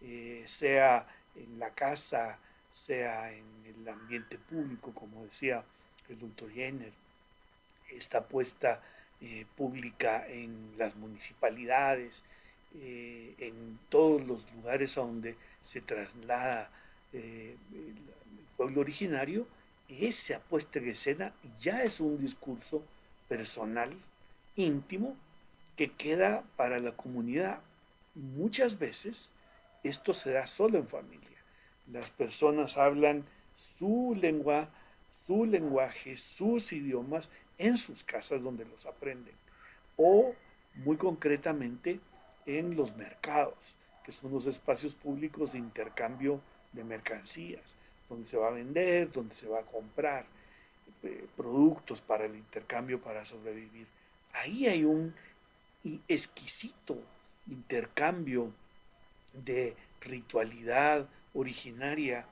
eh, 0.00 0.44
sea 0.46 1.06
en 1.34 1.58
la 1.58 1.70
casa, 1.70 2.38
sea 2.70 3.32
en 3.32 3.44
el 3.66 3.88
ambiente 3.88 4.38
público, 4.38 4.92
como 4.94 5.24
decía 5.24 5.64
el 6.08 6.18
doctor 6.18 6.50
Jenner, 6.52 6.92
esta 7.90 8.26
puesta 8.26 8.80
eh, 9.20 9.46
pública 9.56 10.26
en 10.28 10.74
las 10.78 10.96
municipalidades, 10.96 12.24
eh, 12.80 13.34
en 13.38 13.78
todos 13.88 14.26
los 14.26 14.50
lugares 14.52 14.98
a 14.98 15.02
donde 15.02 15.36
se 15.62 15.80
traslada 15.80 16.70
eh, 17.12 17.56
el, 17.72 17.94
pueblo 18.56 18.80
originario, 18.82 19.46
esa 19.88 20.38
puesta 20.38 20.78
en 20.78 20.88
escena 20.88 21.32
ya 21.60 21.82
es 21.82 22.00
un 22.00 22.18
discurso 22.18 22.84
personal, 23.28 23.92
íntimo, 24.56 25.16
que 25.76 25.90
queda 25.90 26.44
para 26.56 26.78
la 26.78 26.92
comunidad. 26.92 27.60
Muchas 28.14 28.78
veces 28.78 29.32
esto 29.82 30.14
se 30.14 30.30
da 30.30 30.46
solo 30.46 30.78
en 30.78 30.86
familia. 30.86 31.38
Las 31.92 32.10
personas 32.10 32.76
hablan 32.76 33.24
su 33.54 34.16
lengua, 34.20 34.68
su 35.10 35.44
lenguaje, 35.44 36.16
sus 36.16 36.72
idiomas 36.72 37.28
en 37.58 37.76
sus 37.76 38.04
casas 38.04 38.42
donde 38.42 38.64
los 38.64 38.86
aprenden. 38.86 39.34
O, 39.96 40.34
muy 40.76 40.96
concretamente, 40.96 42.00
en 42.46 42.76
los 42.76 42.96
mercados, 42.96 43.76
que 44.04 44.12
son 44.12 44.32
los 44.32 44.46
espacios 44.46 44.94
públicos 44.94 45.52
de 45.52 45.58
intercambio 45.58 46.40
de 46.72 46.84
mercancías, 46.84 47.76
donde 48.08 48.26
se 48.26 48.36
va 48.36 48.48
a 48.48 48.52
vender, 48.52 49.10
donde 49.10 49.34
se 49.34 49.48
va 49.48 49.60
a 49.60 49.64
comprar 49.64 50.26
eh, 51.02 51.26
productos 51.36 52.00
para 52.00 52.26
el 52.26 52.36
intercambio 52.36 53.00
para 53.00 53.24
sobrevivir. 53.24 53.86
Ahí 54.32 54.66
hay 54.66 54.84
un 54.84 55.14
exquisito 56.08 56.98
intercambio 57.46 58.50
de 59.32 59.76
ritualidad 60.00 61.06
originaria 61.34 62.26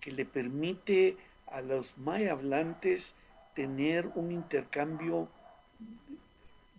que 0.00 0.10
le 0.10 0.24
permite 0.24 1.16
a 1.46 1.60
los 1.60 1.96
maya 1.98 2.32
hablantes 2.32 3.14
tener 3.54 4.06
un 4.14 4.32
intercambio 4.32 5.28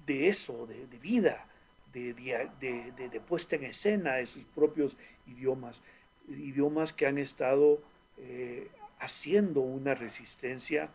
de 0.06 0.28
eso, 0.28 0.66
de, 0.66 0.88
de 0.88 0.98
vida, 0.98 1.46
de, 1.94 3.22
puesta 3.28 3.56
en 3.56 3.66
escena 3.66 4.16
de 4.16 4.26
sus 4.26 4.44
propios 4.46 4.98
idiomas, 5.28 5.82
idiomas 6.28 6.94
que 6.94 7.08
han 7.08 7.18
estado 7.18 7.82
eh, 8.18 8.70
haciendo 9.00 9.62
una 9.62 9.96
resistencia, 9.96 10.90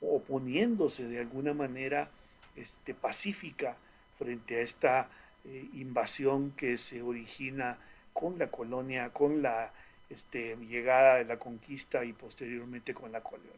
oponiéndose 0.00 1.06
de 1.08 1.20
alguna 1.20 1.54
manera 1.54 2.10
este, 2.56 2.94
pacífica 2.94 3.76
frente 4.18 4.56
a 4.56 4.60
esta 4.60 5.08
eh, 5.44 5.68
invasión 5.74 6.52
que 6.52 6.78
se 6.78 7.02
origina 7.02 7.78
con 8.12 8.38
la 8.38 8.48
colonia, 8.48 9.10
con 9.10 9.42
la 9.42 9.72
este, 10.10 10.56
llegada 10.56 11.16
de 11.16 11.24
la 11.24 11.38
conquista 11.38 12.04
y 12.04 12.12
posteriormente 12.12 12.92
con 12.92 13.12
la 13.12 13.22
colonia. 13.22 13.50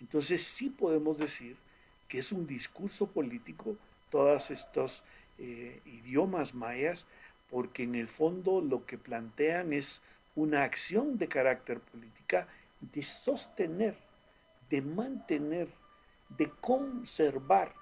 Entonces 0.00 0.42
sí 0.42 0.68
podemos 0.68 1.18
decir 1.18 1.56
que 2.08 2.18
es 2.18 2.32
un 2.32 2.46
discurso 2.46 3.06
político 3.06 3.76
todas 4.10 4.50
estas 4.50 5.04
eh, 5.38 5.80
idiomas 5.86 6.54
mayas, 6.54 7.06
porque 7.50 7.82
en 7.82 7.94
el 7.94 8.08
fondo 8.08 8.60
lo 8.60 8.86
que 8.86 8.98
plantean 8.98 9.72
es 9.72 10.02
una 10.34 10.64
acción 10.64 11.18
de 11.18 11.28
carácter 11.28 11.80
política 11.80 12.48
de 12.80 13.02
sostener, 13.02 13.94
de 14.70 14.82
mantener, 14.82 15.68
de 16.30 16.50
conservar 16.60 17.72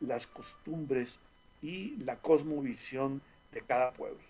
las 0.00 0.26
costumbres 0.26 1.18
y 1.60 1.96
la 1.96 2.16
cosmovisión 2.16 3.20
de 3.52 3.60
cada 3.62 3.92
pueblo. 3.92 4.22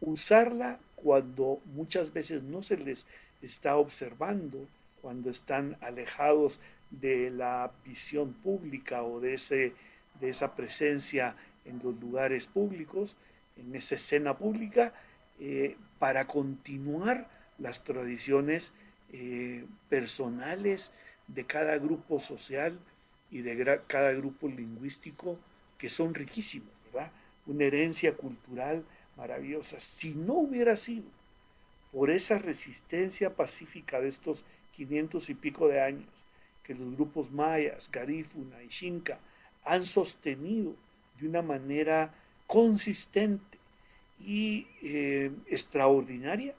Usarla 0.00 0.78
cuando 0.96 1.60
muchas 1.66 2.12
veces 2.12 2.42
no 2.42 2.62
se 2.62 2.76
les 2.76 3.06
está 3.40 3.76
observando, 3.76 4.66
cuando 5.00 5.30
están 5.30 5.76
alejados 5.80 6.60
de 6.90 7.30
la 7.30 7.70
visión 7.84 8.32
pública 8.32 9.02
o 9.02 9.20
de, 9.20 9.34
ese, 9.34 9.72
de 10.20 10.28
esa 10.28 10.54
presencia 10.54 11.36
en 11.64 11.80
los 11.82 11.98
lugares 12.00 12.46
públicos, 12.46 13.16
en 13.56 13.74
esa 13.74 13.94
escena 13.96 14.36
pública, 14.36 14.92
eh, 15.40 15.76
para 15.98 16.26
continuar 16.26 17.28
las 17.58 17.84
tradiciones 17.84 18.72
eh, 19.12 19.64
personales 19.88 20.92
de 21.28 21.44
cada 21.44 21.78
grupo 21.78 22.20
social 22.20 22.78
y 23.30 23.42
de 23.42 23.80
cada 23.86 24.12
grupo 24.12 24.48
lingüístico 24.48 25.38
que 25.78 25.88
son 25.88 26.14
riquísimos, 26.14 26.72
¿verdad? 26.92 27.10
Una 27.46 27.64
herencia 27.64 28.14
cultural 28.14 28.84
maravillosa. 29.16 29.80
Si 29.80 30.14
no 30.14 30.34
hubiera 30.34 30.76
sido 30.76 31.04
por 31.92 32.10
esa 32.10 32.38
resistencia 32.38 33.34
pacífica 33.34 34.00
de 34.00 34.08
estos 34.08 34.44
500 34.72 35.28
y 35.30 35.34
pico 35.34 35.68
de 35.68 35.80
años 35.80 36.08
que 36.62 36.74
los 36.74 36.94
grupos 36.94 37.30
mayas, 37.30 37.90
Garifuna 37.90 38.62
y 38.62 38.68
Xinca 38.68 39.18
han 39.64 39.84
sostenido 39.84 40.74
de 41.20 41.28
una 41.28 41.42
manera 41.42 42.14
consistente 42.46 43.58
y 44.20 44.66
eh, 44.82 45.30
extraordinaria, 45.46 46.54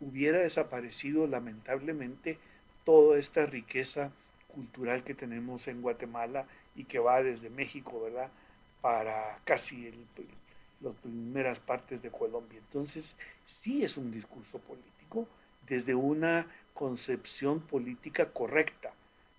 hubiera 0.00 0.38
desaparecido 0.38 1.26
lamentablemente 1.26 2.38
toda 2.84 3.18
esta 3.18 3.46
riqueza 3.46 4.12
cultural 4.46 5.04
que 5.04 5.14
tenemos 5.14 5.68
en 5.68 5.82
Guatemala 5.82 6.46
y 6.76 6.84
que 6.84 6.98
va 6.98 7.22
desde 7.22 7.50
México, 7.50 8.00
¿verdad? 8.02 8.30
Para 8.80 9.38
casi 9.44 9.92
las 10.80 10.94
primeras 10.96 11.60
partes 11.60 12.00
de 12.02 12.10
Colombia. 12.10 12.58
Entonces, 12.58 13.16
sí 13.46 13.84
es 13.84 13.96
un 13.96 14.10
discurso 14.10 14.58
político 14.60 15.26
desde 15.66 15.94
una 15.94 16.46
concepción 16.74 17.60
política 17.60 18.26
correcta, 18.32 18.92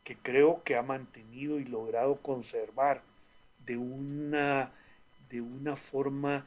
que 0.04 0.18
creo 0.18 0.62
que 0.64 0.76
ha 0.76 0.82
mantenido 0.82 1.60
y 1.60 1.66
logrado 1.66 2.18
conservar 2.18 3.02
de 3.70 3.78
una, 3.78 4.72
de 5.30 5.42
una 5.42 5.76
forma 5.76 6.44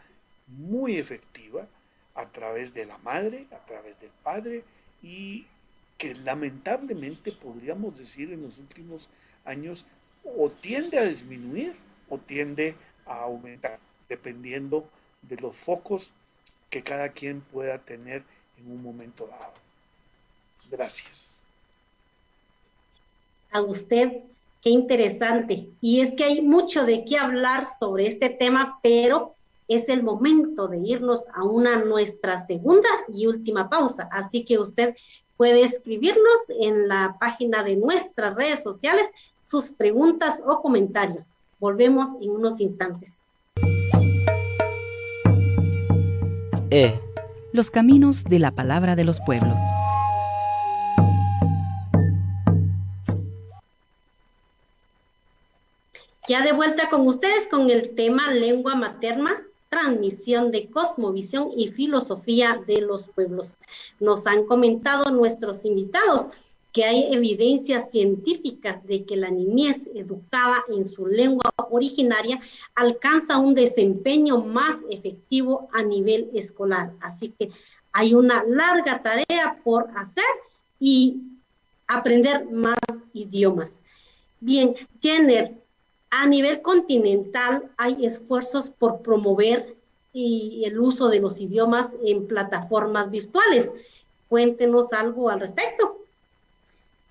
muy 0.48 0.96
efectiva 0.96 1.68
a 2.16 2.26
través 2.26 2.74
de 2.74 2.84
la 2.84 2.98
madre, 2.98 3.46
a 3.52 3.64
través 3.64 3.98
del 4.00 4.10
padre 4.24 4.64
y 5.04 5.46
que 5.96 6.16
lamentablemente 6.16 7.30
podríamos 7.30 7.96
decir 7.96 8.32
en 8.32 8.42
los 8.42 8.58
últimos 8.58 9.08
años 9.44 9.86
o 10.24 10.50
tiende 10.50 10.98
a 10.98 11.04
disminuir 11.04 11.76
o 12.08 12.18
tiende 12.18 12.74
a 13.06 13.20
aumentar, 13.20 13.78
dependiendo 14.08 14.88
de 15.22 15.36
los 15.36 15.54
focos 15.54 16.12
que 16.70 16.82
cada 16.82 17.10
quien 17.10 17.40
pueda 17.40 17.78
tener 17.78 18.24
en 18.58 18.68
un 18.68 18.82
momento 18.82 19.28
dado. 19.28 19.54
Gracias. 20.68 21.38
A 23.52 23.60
usted, 23.60 24.22
qué 24.62 24.70
interesante. 24.70 25.68
Y 25.80 26.00
es 26.00 26.14
que 26.14 26.24
hay 26.24 26.40
mucho 26.40 26.86
de 26.86 27.04
qué 27.04 27.18
hablar 27.18 27.66
sobre 27.66 28.06
este 28.06 28.30
tema, 28.30 28.78
pero 28.82 29.34
es 29.68 29.88
el 29.88 30.02
momento 30.02 30.68
de 30.68 30.78
irnos 30.78 31.24
a 31.34 31.42
una 31.42 31.84
nuestra 31.84 32.38
segunda 32.38 32.88
y 33.12 33.26
última 33.26 33.68
pausa. 33.68 34.08
Así 34.10 34.44
que 34.44 34.58
usted 34.58 34.94
puede 35.36 35.64
escribirnos 35.64 36.48
en 36.60 36.88
la 36.88 37.16
página 37.18 37.64
de 37.64 37.76
nuestras 37.76 38.34
redes 38.34 38.62
sociales 38.62 39.10
sus 39.42 39.70
preguntas 39.70 40.40
o 40.46 40.62
comentarios. 40.62 41.26
Volvemos 41.58 42.08
en 42.20 42.30
unos 42.30 42.60
instantes. 42.60 43.24
E. 46.70 46.98
Los 47.52 47.70
caminos 47.70 48.24
de 48.24 48.38
la 48.38 48.52
palabra 48.52 48.96
de 48.96 49.04
los 49.04 49.20
pueblos. 49.20 49.71
Ya 56.28 56.44
de 56.44 56.52
vuelta 56.52 56.88
con 56.88 57.06
ustedes 57.08 57.48
con 57.48 57.68
el 57.68 57.96
tema 57.96 58.32
lengua 58.32 58.76
materna, 58.76 59.42
transmisión 59.68 60.52
de 60.52 60.70
cosmovisión 60.70 61.50
y 61.56 61.68
filosofía 61.68 62.62
de 62.64 62.80
los 62.80 63.08
pueblos. 63.08 63.54
Nos 63.98 64.26
han 64.28 64.44
comentado 64.44 65.10
nuestros 65.10 65.64
invitados 65.64 66.28
que 66.72 66.84
hay 66.84 67.12
evidencias 67.12 67.90
científicas 67.90 68.86
de 68.86 69.04
que 69.04 69.16
la 69.16 69.30
niñez 69.30 69.90
educada 69.94 70.64
en 70.68 70.84
su 70.84 71.06
lengua 71.06 71.50
originaria 71.70 72.38
alcanza 72.76 73.38
un 73.38 73.54
desempeño 73.54 74.40
más 74.42 74.82
efectivo 74.90 75.68
a 75.72 75.82
nivel 75.82 76.30
escolar. 76.34 76.92
Así 77.00 77.34
que 77.36 77.50
hay 77.92 78.14
una 78.14 78.44
larga 78.44 79.02
tarea 79.02 79.60
por 79.64 79.90
hacer 79.96 80.24
y 80.78 81.20
aprender 81.88 82.48
más 82.50 82.78
idiomas. 83.12 83.82
Bien, 84.40 84.74
Jenner, 85.00 85.61
a 86.12 86.26
nivel 86.26 86.60
continental 86.60 87.70
hay 87.78 88.04
esfuerzos 88.04 88.70
por 88.70 89.00
promover 89.00 89.74
y 90.12 90.62
el 90.66 90.78
uso 90.78 91.08
de 91.08 91.20
los 91.20 91.40
idiomas 91.40 91.96
en 92.04 92.26
plataformas 92.26 93.10
virtuales. 93.10 93.72
Cuéntenos 94.28 94.92
algo 94.92 95.30
al 95.30 95.40
respecto. 95.40 95.96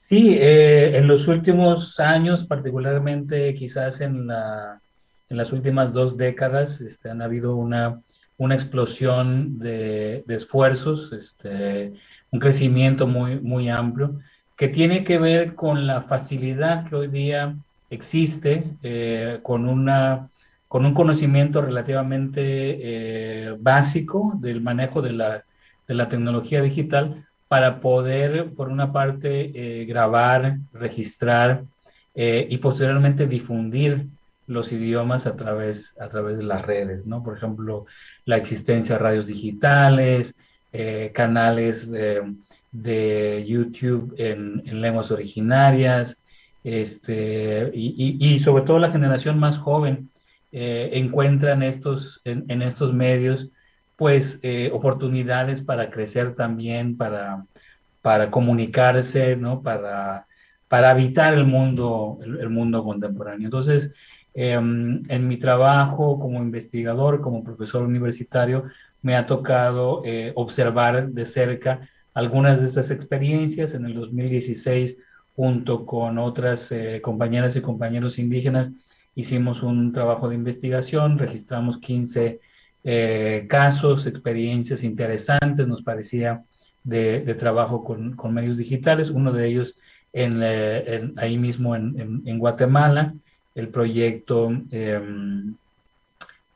Sí, 0.01 0.35
eh, 0.39 0.95
en 0.95 1.07
los 1.07 1.27
últimos 1.27 1.99
años, 1.99 2.45
particularmente 2.45 3.55
quizás 3.55 4.01
en, 4.01 4.27
la, 4.27 4.79
en 5.29 5.37
las 5.37 5.51
últimas 5.51 5.93
dos 5.93 6.15
décadas, 6.15 6.79
este, 6.79 7.09
han 7.09 7.23
habido 7.23 7.55
una, 7.55 7.99
explosión 8.51 9.57
de, 9.57 10.23
de 10.27 10.35
esfuerzos, 10.35 11.11
este, 11.11 11.93
un 12.29 12.39
crecimiento 12.39 13.07
muy, 13.07 13.39
muy 13.39 13.67
amplio, 13.67 14.19
que 14.55 14.67
tiene 14.67 15.03
que 15.03 15.17
ver 15.17 15.55
con 15.55 15.87
la 15.87 16.03
facilidad 16.03 16.87
que 16.87 16.95
hoy 16.95 17.07
día 17.07 17.55
existe 17.91 18.63
eh, 18.81 19.39
con, 19.43 19.69
una, 19.69 20.29
con 20.67 20.85
un 20.85 20.93
conocimiento 20.95 21.61
relativamente 21.61 22.41
eh, 22.41 23.55
básico 23.59 24.33
del 24.37 24.61
manejo 24.61 25.01
de 25.01 25.11
la, 25.11 25.43
de 25.87 25.93
la, 25.93 26.09
tecnología 26.09 26.61
digital 26.61 27.27
para 27.49 27.81
poder, 27.81 28.53
por 28.53 28.69
una 28.69 28.93
parte, 28.93 29.51
eh, 29.53 29.85
grabar, 29.85 30.57
registrar 30.73 31.63
y 32.13 32.57
posteriormente 32.57 33.25
difundir 33.25 34.07
los 34.45 34.73
idiomas 34.73 35.25
a 35.27 35.37
través, 35.37 35.97
a 35.97 36.09
través 36.09 36.37
de 36.37 36.43
las 36.43 36.61
redes, 36.61 37.05
¿no? 37.05 37.23
Por 37.23 37.37
ejemplo, 37.37 37.85
la 38.25 38.35
existencia 38.35 38.95
de 38.95 38.99
radios 38.99 39.27
digitales, 39.27 40.35
canales 41.13 41.89
de, 41.89 43.45
YouTube 43.47 44.13
en 44.17 44.81
lenguas 44.81 45.09
originarias, 45.09 46.17
este, 46.63 47.71
y, 47.73 48.39
sobre 48.39 48.63
todo 48.63 48.79
la 48.79 48.91
generación 48.91 49.39
más 49.39 49.57
joven 49.57 50.09
eh, 50.51 50.91
encuentra 50.93 51.53
en 51.53 51.63
estos, 51.63 52.21
en, 52.25 52.61
estos 52.61 52.93
medios 52.93 53.49
pues 53.95 54.39
eh, 54.43 54.69
oportunidades 54.73 55.61
para 55.61 55.91
crecer 55.91 56.35
también, 56.35 56.97
para, 56.97 57.45
para 58.01 58.31
comunicarse, 58.31 59.35
¿no? 59.35 59.61
para, 59.61 60.27
para 60.67 60.91
habitar 60.91 61.33
el 61.33 61.45
mundo, 61.45 62.19
el, 62.23 62.49
mundo 62.49 62.83
contemporáneo. 62.83 63.47
Entonces, 63.47 63.93
em, 64.33 65.03
en 65.07 65.27
mi 65.27 65.37
trabajo 65.37 66.19
como 66.19 66.41
investigador, 66.41 67.21
como 67.21 67.43
profesor 67.43 67.83
universitario, 67.83 68.65
me 69.01 69.15
ha 69.15 69.25
tocado 69.25 70.01
eh, 70.05 70.31
observar 70.35 71.09
de 71.09 71.25
cerca 71.25 71.89
algunas 72.13 72.61
de 72.61 72.67
estas 72.67 72.91
experiencias. 72.91 73.73
En 73.73 73.85
el 73.85 73.93
2016 73.95 74.97
junto 75.35 75.85
con 75.85 76.17
otras 76.17 76.71
eh, 76.71 77.01
compañeras 77.01 77.55
y 77.55 77.61
compañeros 77.61 78.19
indígenas, 78.19 78.71
hicimos 79.15 79.63
un 79.63 79.93
trabajo 79.93 80.29
de 80.29 80.35
investigación, 80.35 81.17
registramos 81.17 81.77
15 81.77 82.39
eh, 82.83 83.45
casos, 83.49 84.05
experiencias 84.07 84.83
interesantes, 84.83 85.67
nos 85.67 85.83
parecía, 85.83 86.43
de, 86.83 87.35
trabajo 87.35 87.83
con, 87.83 88.33
medios 88.33 88.57
digitales, 88.57 89.11
uno 89.11 89.31
de 89.31 89.47
ellos 89.47 89.75
en, 90.13 91.13
ahí 91.17 91.37
mismo 91.37 91.75
en, 91.75 92.39
Guatemala, 92.39 93.13
el 93.53 93.67
proyecto 93.69 94.49
em, 94.71 95.53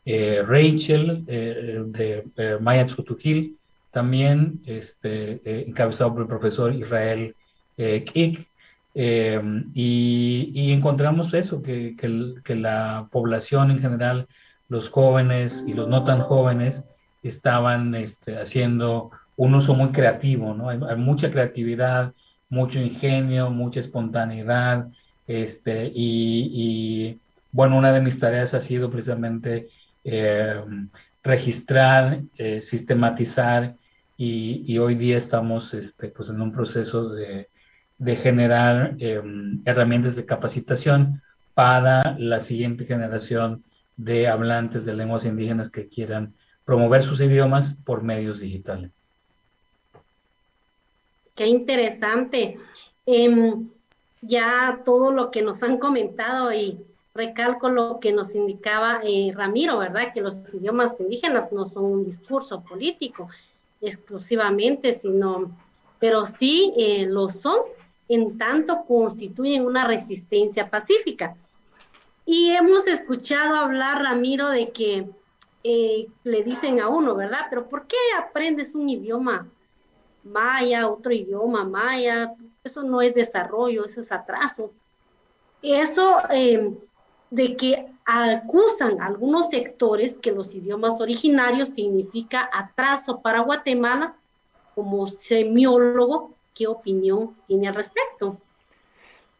eh, 0.06 0.44
Rachel 0.48 1.26
de 1.26 2.58
Maya 2.60 2.88
Tzutujil, 2.88 3.56
también 3.92 4.62
este, 4.66 5.42
encabezado 5.70 6.14
por 6.14 6.22
el 6.24 6.28
profesor 6.28 6.74
Israel 6.74 7.36
Kik, 7.78 8.48
eh, 8.98 9.42
y, 9.74 10.72
encontramos 10.72 11.34
eso, 11.34 11.62
que, 11.62 11.96
que, 11.98 12.56
la 12.56 13.10
población 13.12 13.72
en 13.72 13.82
general, 13.82 14.28
los 14.70 14.90
jóvenes 14.90 15.64
y 15.68 15.74
los 15.74 15.90
no 15.90 16.06
tan 16.06 16.22
jóvenes, 16.22 16.82
estaban 17.22 17.94
este, 17.96 18.38
haciendo 18.38 19.12
un 19.36 19.54
uso 19.56 19.74
muy 19.74 19.90
creativo, 19.90 20.54
¿no? 20.54 20.70
Hay, 20.70 20.80
mucha 20.96 21.30
creatividad, 21.30 22.14
mucho 22.50 22.80
ingenio, 22.80 23.50
mucha 23.50 23.82
espontaneidad, 23.82 24.88
este, 25.28 25.92
y, 25.94 27.20
bueno, 27.52 27.78
una 27.78 27.92
de 27.92 28.02
mis 28.02 28.18
tareas 28.18 28.54
ha 28.54 28.62
sido 28.62 28.90
precisamente 28.90 29.68
eh, 30.06 30.62
registrar, 31.22 32.22
eh, 32.38 32.62
sistematizar, 32.62 33.76
y, 34.18 34.64
y, 34.66 34.78
hoy 34.78 34.96
día 34.96 35.18
estamos 35.18 35.74
este, 35.74 36.08
pues 36.08 36.30
en 36.30 36.40
un 36.40 36.54
proceso 36.54 37.10
de, 37.10 37.50
de 37.98 38.16
generar 38.16 38.96
em, 39.00 39.62
herramientas 39.66 40.16
de 40.16 40.26
capacitación 40.26 41.22
para 41.54 42.18
la 42.20 42.42
siguiente 42.42 42.86
generación 42.86 43.64
de 43.96 44.28
hablantes 44.28 44.86
de 44.86 44.94
lenguas 44.94 45.26
indígenas 45.26 45.72
que 45.72 45.88
quieran 45.88 46.34
promover 46.66 47.04
sus 47.04 47.22
idiomas 47.22 47.76
por 47.86 48.04
medios 48.04 48.40
digitales. 48.40 48.92
Qué 51.34 51.48
interesante. 51.48 52.58
Em, 53.06 53.70
ya 54.22 54.82
todo 54.84 55.12
lo 55.12 55.32
que 55.32 55.42
nos 55.42 55.62
han 55.64 55.78
comentado 55.78 56.52
y 56.52 56.80
recalco 57.14 57.70
lo 57.70 58.00
que 58.00 58.12
nos 58.12 58.36
indicaba 58.36 59.00
eh, 59.04 59.32
Ramiro, 59.34 59.78
¿verdad? 59.78 60.12
Que 60.14 60.22
los 60.22 60.54
idiomas 60.54 61.00
indígenas 61.00 61.52
no 61.52 61.66
son 61.66 61.86
un 61.86 62.06
discurso 62.06 62.62
político 62.62 63.30
exclusivamente, 63.82 64.94
sino, 64.94 65.56
pero 66.00 66.26
sí 66.26 66.74
eh, 66.78 67.06
lo 67.08 67.30
son 67.30 67.60
en 68.08 68.38
tanto 68.38 68.86
constituyen 68.86 69.66
una 69.66 69.86
resistencia 69.86 70.70
pacífica. 70.70 71.36
Y 72.26 72.52
hemos 72.52 72.88
escuchado 72.88 73.56
hablar, 73.56 74.02
Ramiro, 74.02 74.50
de 74.50 74.72
que 74.72 75.08
eh, 75.64 76.08
le 76.24 76.44
dicen 76.44 76.80
a 76.80 76.90
uno, 76.90 77.16
¿verdad? 77.16 77.48
Pero 77.50 77.68
¿por 77.68 77.88
qué 77.88 77.98
aprendes 78.18 78.76
un 78.76 78.90
idioma 78.90 79.48
maya, 80.24 80.88
otro 80.90 81.12
idioma 81.12 81.64
maya? 81.64 82.34
Eso 82.64 82.84
no 82.84 83.02
es 83.02 83.14
desarrollo, 83.14 83.86
eso 83.86 84.02
es 84.02 84.12
atraso. 84.12 84.72
Eso 85.62 86.20
eh, 86.32 86.74
de 87.32 87.56
que 87.56 87.92
acusan 88.06 89.02
algunos 89.02 89.50
sectores 89.50 90.18
que 90.18 90.32
los 90.32 90.54
idiomas 90.54 91.02
originarios 91.02 91.70
significa 91.70 92.50
atraso 92.54 93.22
para 93.22 93.42
Guatemala, 93.42 94.16
como 94.76 95.08
semiólogo, 95.08 96.35
¿qué 96.56 96.66
opinión 96.68 97.36
tiene 97.48 97.68
al 97.68 97.76
respecto? 97.76 98.40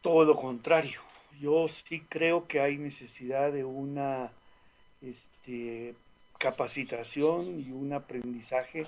Todo 0.02 0.26
lo 0.26 0.36
contrario. 0.36 1.02
Yo 1.40 1.68
sí 1.68 2.02
creo 2.08 2.48
que 2.48 2.60
hay 2.60 2.78
necesidad 2.78 3.52
de 3.52 3.64
una 3.64 4.32
este, 5.02 5.96
capacitación 6.38 7.60
y 7.60 7.72
un 7.72 7.94
aprendizaje 7.94 8.86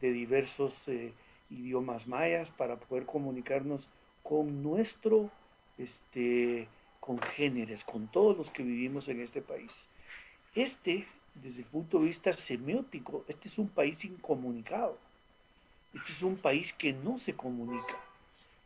de 0.00 0.12
diversos 0.12 0.88
eh, 0.88 1.12
idiomas 1.50 2.06
mayas 2.06 2.50
para 2.50 2.76
poder 2.76 3.06
comunicarnos 3.06 3.88
con 4.22 4.62
nuestro 4.62 5.30
este, 5.78 6.68
congéneres, 7.00 7.84
con 7.84 8.08
todos 8.08 8.36
los 8.36 8.50
que 8.50 8.62
vivimos 8.62 9.08
en 9.08 9.20
este 9.20 9.40
país. 9.40 9.88
Este, 10.54 11.06
desde 11.34 11.62
el 11.62 11.68
punto 11.68 11.98
de 11.98 12.06
vista 12.06 12.32
semiótico, 12.32 13.24
este 13.28 13.48
es 13.48 13.58
un 13.58 13.68
país 13.68 14.04
incomunicado. 14.04 14.98
Este 15.98 16.12
es 16.12 16.22
un 16.22 16.36
país 16.36 16.72
que 16.72 16.92
no 16.92 17.18
se 17.18 17.34
comunica, 17.34 17.96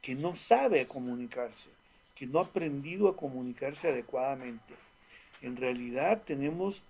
que 0.02 0.14
no 0.14 0.36
sabe 0.36 0.86
comunicarse, 0.86 1.70
que 2.14 2.26
no 2.26 2.38
ha 2.40 2.42
aprendido 2.42 3.08
a 3.08 3.16
comunicarse 3.16 3.88
adecuadamente. 3.88 4.74
En 5.40 5.56
realidad 5.56 6.22
tenemos 6.26 6.84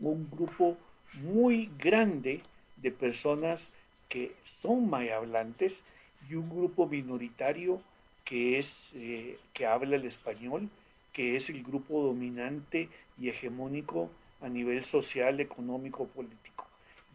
un 0.00 0.28
grupo 0.30 0.76
muy 1.20 1.70
grande 1.78 2.40
de 2.78 2.90
personas 2.90 3.70
que 4.08 4.34
son 4.42 4.88
mayablantes 4.88 5.84
y 6.30 6.34
un 6.34 6.48
grupo 6.48 6.86
minoritario 6.86 7.82
que, 8.24 8.58
es, 8.58 8.92
eh, 8.94 9.38
que 9.52 9.66
habla 9.66 9.96
el 9.96 10.06
español, 10.06 10.70
que 11.12 11.36
es 11.36 11.50
el 11.50 11.62
grupo 11.62 12.02
dominante 12.02 12.88
y 13.18 13.28
hegemónico 13.28 14.10
a 14.40 14.48
nivel 14.48 14.84
social, 14.84 15.40
económico, 15.40 16.06
político. 16.06 16.66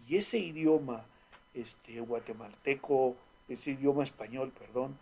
Y 0.08 0.18
ese 0.18 0.38
idioma 0.38 1.04
este, 1.54 2.00
guatemalteco, 2.00 3.16
ese 3.48 3.72
idioma 3.72 4.04
español, 4.04 4.52
perdón, 4.58 4.98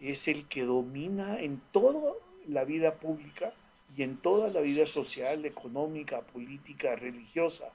es 0.00 0.28
el 0.28 0.46
que 0.46 0.64
domina 0.64 1.40
en 1.40 1.60
toda 1.72 2.12
la 2.48 2.64
vida 2.64 2.94
pública 2.94 3.52
y 3.96 4.02
en 4.02 4.16
toda 4.16 4.48
la 4.48 4.60
vida 4.60 4.86
social, 4.86 5.44
económica, 5.44 6.20
política, 6.20 6.96
religiosa. 6.96 7.70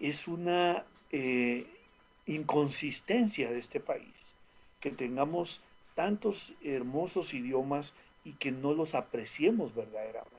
Es 0.00 0.26
una 0.26 0.84
eh, 1.10 1.66
inconsistencia 2.26 3.50
de 3.50 3.58
este 3.58 3.80
país 3.80 4.14
que 4.80 4.90
tengamos 4.90 5.62
tantos 5.94 6.54
hermosos 6.62 7.34
idiomas 7.34 7.94
y 8.24 8.32
que 8.32 8.52
no 8.52 8.72
los 8.74 8.94
apreciemos 8.94 9.74
verdaderamente 9.74 10.38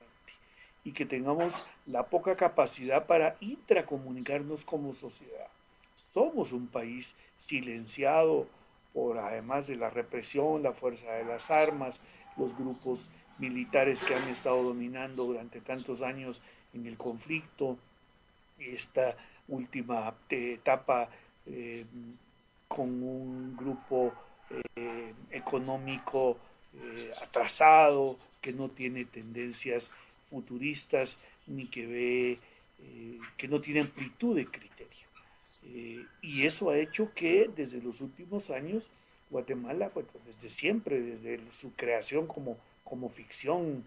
y 0.84 0.93
que 0.93 1.06
tengamos 1.06 1.66
la 1.86 2.04
poca 2.08 2.36
capacidad 2.36 3.06
para 3.06 3.36
intracomunicarnos 3.41 4.64
como 4.64 4.93
sociedad. 4.93 5.47
Somos 6.14 6.51
un 6.51 6.68
país 6.68 7.16
silenciado 7.38 8.47
por 8.93 9.18
además 9.20 9.68
de 9.68 9.76
la 9.76 9.89
represión, 9.89 10.64
la 10.64 10.74
fuerza 10.74 11.12
de 11.12 11.26
las 11.26 11.51
armas, 11.51 12.01
los 12.38 12.57
grupos 12.57 13.10
militares 13.38 14.01
que 14.01 14.16
han 14.16 14.28
estado 14.28 14.64
dominando 14.64 15.26
durante 15.26 15.62
tantos 15.62 16.01
años 16.01 16.41
en 16.74 16.86
el 16.88 16.97
conflicto, 16.97 17.78
esta 18.57 19.16
última 19.47 20.14
etapa 20.30 21.10
eh, 21.45 21.86
con 22.68 22.88
un 23.03 23.55
grupo 23.55 24.14
eh, 24.76 25.14
económico 25.32 26.38
eh, 26.74 27.12
atrasado, 27.22 28.18
que 28.41 28.53
no 28.53 28.70
tiene 28.70 29.05
tendencias 29.05 29.91
futuristas, 30.30 31.20
ni 31.47 31.68
que 31.68 31.86
ve, 31.86 32.32
eh, 32.32 33.20
que 33.38 33.47
no 33.47 33.60
tiene 33.60 33.82
amplitud 33.82 34.36
de 34.36 34.45
criterio. 35.80 36.09
y 36.21 36.45
eso 36.45 36.69
ha 36.69 36.77
hecho 36.77 37.13
que 37.13 37.49
desde 37.55 37.82
los 37.82 38.01
últimos 38.01 38.49
años 38.49 38.91
Guatemala, 39.30 39.91
desde 40.25 40.49
siempre, 40.49 40.99
desde 40.99 41.51
su 41.51 41.73
creación 41.73 42.25
como, 42.27 42.57
como 42.84 43.09
ficción 43.09 43.84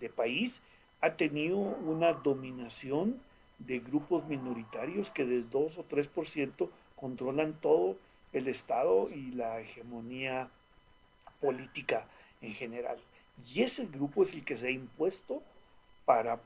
de 0.00 0.08
país, 0.08 0.62
ha 1.00 1.14
tenido 1.14 1.58
una 1.58 2.12
dominación 2.12 3.20
de 3.58 3.78
grupos 3.80 4.26
minoritarios 4.26 5.10
que 5.10 5.24
del 5.24 5.48
2 5.50 5.78
o 5.78 5.88
3% 5.88 6.68
controlan 6.94 7.54
todo 7.60 7.96
el 8.32 8.48
Estado 8.48 9.10
y 9.10 9.30
la 9.32 9.60
hegemonía 9.60 10.48
política 11.40 12.06
en 12.40 12.54
general. 12.54 12.98
Y 13.54 13.62
ese 13.62 13.86
grupo 13.86 14.22
es 14.22 14.32
el 14.32 14.44
que 14.44 14.56
se 14.56 14.68
ha 14.68 14.70
impuesto 14.70 15.42
para, 16.06 16.40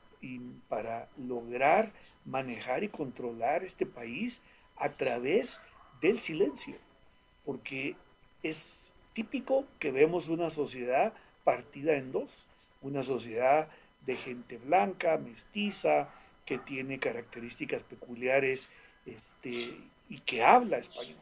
para 0.67 1.07
lograr 1.17 1.91
manejar 2.25 2.83
y 2.83 2.89
controlar 2.89 3.63
este 3.63 3.85
país 3.85 4.41
a 4.81 4.89
través 4.89 5.61
del 6.01 6.19
silencio, 6.19 6.75
porque 7.45 7.95
es 8.43 8.91
típico 9.13 9.65
que 9.79 9.91
vemos 9.91 10.27
una 10.27 10.49
sociedad 10.49 11.13
partida 11.43 11.95
en 11.95 12.11
dos, 12.11 12.47
una 12.81 13.03
sociedad 13.03 13.67
de 14.05 14.15
gente 14.17 14.57
blanca, 14.57 15.17
mestiza, 15.17 16.09
que 16.45 16.57
tiene 16.57 16.99
características 16.99 17.83
peculiares 17.83 18.69
este, 19.05 19.77
y 20.09 20.19
que 20.25 20.43
habla 20.43 20.77
español 20.77 21.17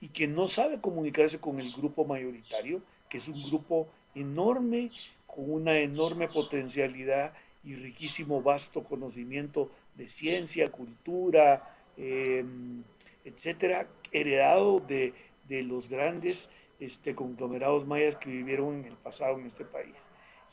y 0.00 0.08
que 0.08 0.26
no 0.26 0.48
sabe 0.48 0.80
comunicarse 0.80 1.38
con 1.38 1.60
el 1.60 1.72
grupo 1.72 2.04
mayoritario, 2.04 2.82
que 3.08 3.18
es 3.18 3.28
un 3.28 3.42
grupo 3.48 3.88
enorme, 4.14 4.90
con 5.26 5.50
una 5.50 5.78
enorme 5.78 6.28
potencialidad 6.28 7.32
y 7.64 7.74
riquísimo, 7.74 8.42
vasto 8.42 8.84
conocimiento 8.84 9.70
de 9.96 10.08
ciencia, 10.08 10.70
cultura, 10.70 11.75
em, 11.96 12.82
etcétera, 13.24 13.86
heredado 14.12 14.80
de, 14.80 15.12
los 15.48 15.88
grandes 15.88 16.50
este, 16.80 17.14
conglomerados 17.14 17.86
mayas 17.86 18.16
que 18.16 18.30
vivieron 18.30 18.80
en 18.80 18.84
el 18.86 18.96
pasado 18.96 19.38
en 19.38 19.46
este 19.46 19.64
país. 19.64 19.94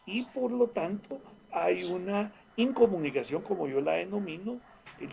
Y 0.06 0.24
por 0.26 0.52
lo 0.52 0.68
tanto 0.68 1.20
hay 1.52 1.84
una 1.84 2.32
incomunicación, 2.56 3.42
como 3.42 3.68
yo 3.68 3.82
la 3.82 3.94
denomino, 3.94 4.60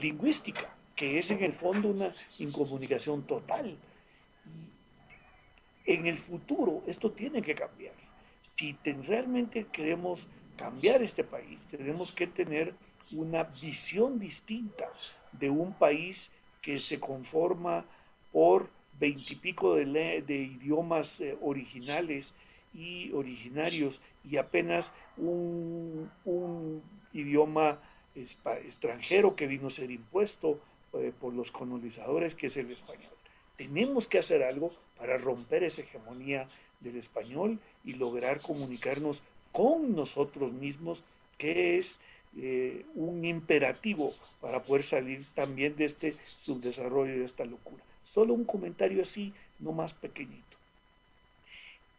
lingüística, 0.01 0.75
que 0.95 1.19
es 1.19 1.31
en 1.31 1.43
el 1.43 1.55
fondo 1.55 1.89
una 1.89 2.13
incomunicación 2.39 3.23
total 3.23 3.79
en 5.95 6.07
el 6.07 6.17
futuro 6.17 6.83
esto 6.87 7.11
tiene 7.11 7.43
que 7.43 7.55
cambiar. 7.55 7.95
Si 8.43 8.77
realmente 8.85 9.67
queremos 9.73 10.29
cambiar 10.57 11.03
este 11.03 11.25
país, 11.25 11.59
tenemos 11.71 12.13
que 12.13 12.27
tener 12.27 12.75
una 13.13 13.45
visión 13.45 14.19
distinta 14.19 14.89
de 15.33 15.51
un 15.51 15.73
país 15.73 16.33
que 16.63 16.81
se 16.81 17.01
conforma 17.01 17.85
por 18.33 18.69
veintipico 18.99 19.77
de, 19.77 20.23
de 20.27 20.37
idiomas 20.37 21.21
eh, 21.21 21.37
originales 21.41 22.35
y 22.75 23.11
originarios 23.13 24.01
y 24.29 24.37
apenas 24.37 24.93
un, 25.17 26.11
idioma 27.13 27.81
extranjero 28.15 29.35
que 29.35 29.47
vino 29.47 29.67
a 29.67 29.71
ser 29.71 29.91
impuesto 29.91 30.61
eh, 30.93 31.13
por 31.19 31.33
los 31.33 31.51
colonizadores, 31.51 32.35
que 32.35 32.47
es 32.47 32.57
el 32.57 32.71
español. 32.71 33.13
Tenemos 33.57 34.07
que 34.07 34.19
hacer 34.19 34.43
algo 34.43 34.73
para 34.97 35.19
romper 35.19 35.65
esa 35.65 35.83
hegemonía 35.83 36.49
del 36.81 36.97
español 36.97 37.59
y 37.85 37.95
lograr 37.95 38.41
comunicarnos 38.41 39.23
con 39.53 39.95
nosotros 39.95 40.53
mismos, 40.53 41.05
que 41.39 41.79
es 41.79 42.01
eh, 42.37 42.85
un 42.95 43.25
imperativo 43.25 44.15
para 44.41 44.63
poder 44.63 44.85
salir 44.85 45.25
también 45.35 45.77
de 45.77 45.85
este 45.87 46.15
subdesarrollo 46.37 47.15
y 47.15 47.19
de 47.19 47.25
esta 47.25 47.45
locura. 47.45 47.83
Solo 48.05 48.35
un 48.35 48.45
comentario 48.45 49.03
así, 49.03 49.33
no 49.59 49.73
más 49.73 49.95
pequeñito. 49.95 50.45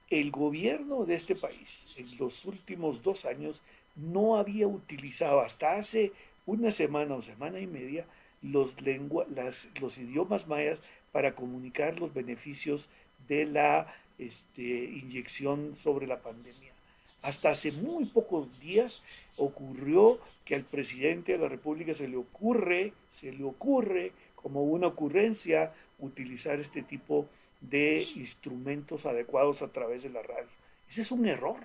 El 0.10 0.32
gobierno 0.32 1.06
de 1.06 1.16
este 1.16 1.36
país 1.36 1.94
en 1.98 2.18
los 2.18 2.46
últimos 2.46 3.02
dos 3.04 3.26
años 3.26 3.62
no 3.96 4.38
había 4.38 4.68
utilizado 4.68 5.42
hasta 5.42 5.78
hace 5.78 6.12
una 6.46 6.72
semana 6.72 7.16
o 7.16 7.22
semana 7.22 7.60
y 7.60 7.68
media 7.68 8.06
los, 8.42 8.76
los 9.80 9.98
idiomas 9.98 10.48
mayas 10.48 10.82
para 11.12 11.36
comunicar 11.36 12.00
los 12.00 12.14
beneficios 12.14 12.90
de 13.28 13.46
la 13.46 13.94
este, 14.18 14.62
inyección 14.62 15.76
sobre 15.78 16.08
la 16.08 16.22
pandemia. 16.22 16.71
Hasta 17.22 17.50
hace 17.50 17.72
muy 17.72 18.06
pocos 18.06 18.60
días 18.60 19.04
ocurrió 19.38 20.20
que 20.44 20.56
al 20.56 20.64
presidente 20.64 21.34
de 21.34 21.38
la 21.38 21.50
República 21.50 21.94
se 21.94 22.08
le 22.08 22.18
ocurre, 22.18 22.94
se 23.10 23.32
le 23.32 23.44
ocurre 23.44 24.12
como 24.36 24.64
una 24.64 24.88
ocurrencia 24.88 25.72
utilizar 26.00 26.60
este 26.60 26.82
tipo 26.82 27.28
de 27.62 28.02
instrumentos 28.16 29.06
adecuados 29.06 29.62
a 29.62 29.68
través 29.68 30.02
de 30.02 30.10
la 30.10 30.24
radio. 30.24 30.50
Ese 30.90 31.02
es 31.02 31.12
un 31.12 31.28
error. 31.28 31.60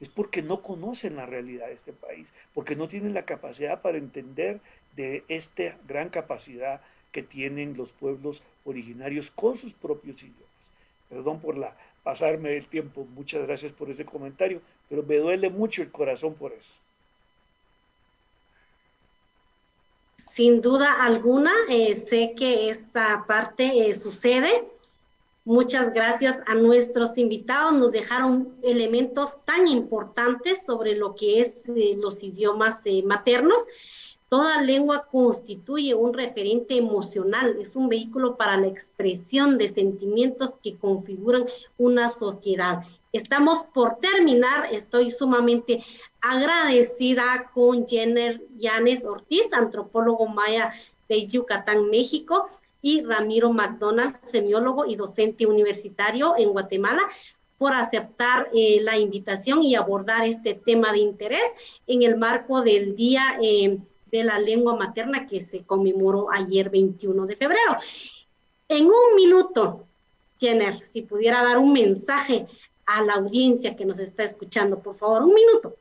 Es 0.00 0.08
porque 0.08 0.42
no 0.42 0.62
conocen 0.62 1.16
la 1.16 1.26
realidad 1.26 1.68
de 1.68 1.74
este 1.74 1.92
país, 1.92 2.26
porque 2.54 2.74
no 2.74 2.88
tienen 2.88 3.14
la 3.14 3.24
capacidad 3.24 3.80
para 3.82 3.98
entender 3.98 4.60
de 4.96 5.24
esta 5.28 5.78
gran 5.86 6.08
capacidad 6.08 6.80
que 7.12 7.22
tienen 7.22 7.76
los 7.76 7.92
pueblos 7.92 8.42
originarios 8.64 9.30
con 9.30 9.56
sus 9.56 9.74
propios 9.74 10.20
idiomas. 10.22 10.42
Perdón 11.08 11.40
por 11.40 11.56
la 11.56 11.76
pasarme 12.02 12.56
el 12.56 12.66
tiempo, 12.66 13.06
muchas 13.14 13.46
gracias 13.46 13.70
por 13.70 13.90
ese 13.90 14.04
comentario, 14.04 14.60
pero 14.92 15.04
me 15.04 15.16
duele 15.16 15.48
mucho 15.48 15.80
el 15.80 15.90
corazón 15.90 16.34
por 16.34 16.52
eso. 16.52 16.74
Sin 20.18 20.60
duda 20.60 21.02
alguna, 21.02 21.50
eh, 21.70 21.94
sé 21.94 22.34
que 22.36 22.68
esta 22.68 23.24
parte 23.26 23.88
eh, 23.88 23.94
sucede. 23.94 24.50
Muchas 25.46 25.94
gracias 25.94 26.42
a 26.46 26.54
nuestros 26.56 27.16
invitados. 27.16 27.72
Nos 27.72 27.90
dejaron 27.90 28.54
elementos 28.62 29.38
tan 29.46 29.66
importantes 29.66 30.62
sobre 30.62 30.94
lo 30.94 31.14
que 31.14 31.40
es 31.40 31.66
eh, 31.70 31.96
los 31.96 32.22
idiomas 32.22 32.82
maternos. 33.06 33.64
Toda 34.28 34.60
lengua 34.60 35.06
constituye 35.10 35.94
un 35.94 36.12
referente 36.12 36.76
emocional, 36.76 37.56
es 37.58 37.76
un 37.76 37.88
vehículo 37.88 38.36
para 38.36 38.58
la 38.58 38.66
expresión 38.66 39.56
de 39.56 39.68
sentimientos 39.68 40.58
que 40.62 40.76
configuran 40.76 41.46
una 41.78 42.10
sociedad. 42.10 42.82
Estamos 43.12 43.64
por 43.74 43.96
terminar, 43.96 44.68
estoy 44.72 45.10
sumamente 45.10 45.84
agradecida 46.22 47.50
con 47.52 47.86
Jenner 47.86 48.40
Yanes 48.56 49.04
Ortiz, 49.04 49.52
antropólogo 49.52 50.26
maya 50.28 50.72
de 51.10 51.26
Yucatán, 51.26 51.90
México, 51.90 52.48
y 52.80 53.02
Ramiro 53.02 53.52
McDonald, 53.52 54.16
semiólogo 54.22 54.86
y 54.86 54.96
docente 54.96 55.46
universitario 55.46 56.34
en 56.36 56.50
Guatemala, 56.50 57.02
por 57.58 57.74
aceptar 57.74 58.48
eh, 58.52 58.80
la 58.82 58.98
invitación 58.98 59.62
y 59.62 59.76
abordar 59.76 60.26
este 60.26 60.54
tema 60.54 60.90
de 60.92 60.98
interés 60.98 61.44
en 61.86 62.02
el 62.02 62.16
marco 62.16 62.62
del 62.62 62.96
Día 62.96 63.38
eh, 63.40 63.78
de 64.10 64.24
la 64.24 64.38
Lengua 64.40 64.74
Materna 64.74 65.26
que 65.26 65.42
se 65.42 65.64
conmemoró 65.64 66.28
ayer 66.32 66.70
21 66.70 67.26
de 67.26 67.36
febrero. 67.36 67.76
En 68.68 68.86
un 68.86 69.14
minuto, 69.14 69.86
Jenner, 70.40 70.80
si 70.80 71.02
pudiera 71.02 71.42
dar 71.44 71.58
un 71.58 71.72
mensaje 71.72 72.46
a 72.86 73.02
la 73.02 73.14
audiencia 73.14 73.76
que 73.76 73.84
nos 73.84 73.98
está 73.98 74.24
escuchando, 74.24 74.80
por 74.80 74.94
favor, 74.94 75.22
un 75.22 75.34
minuto. 75.34 75.76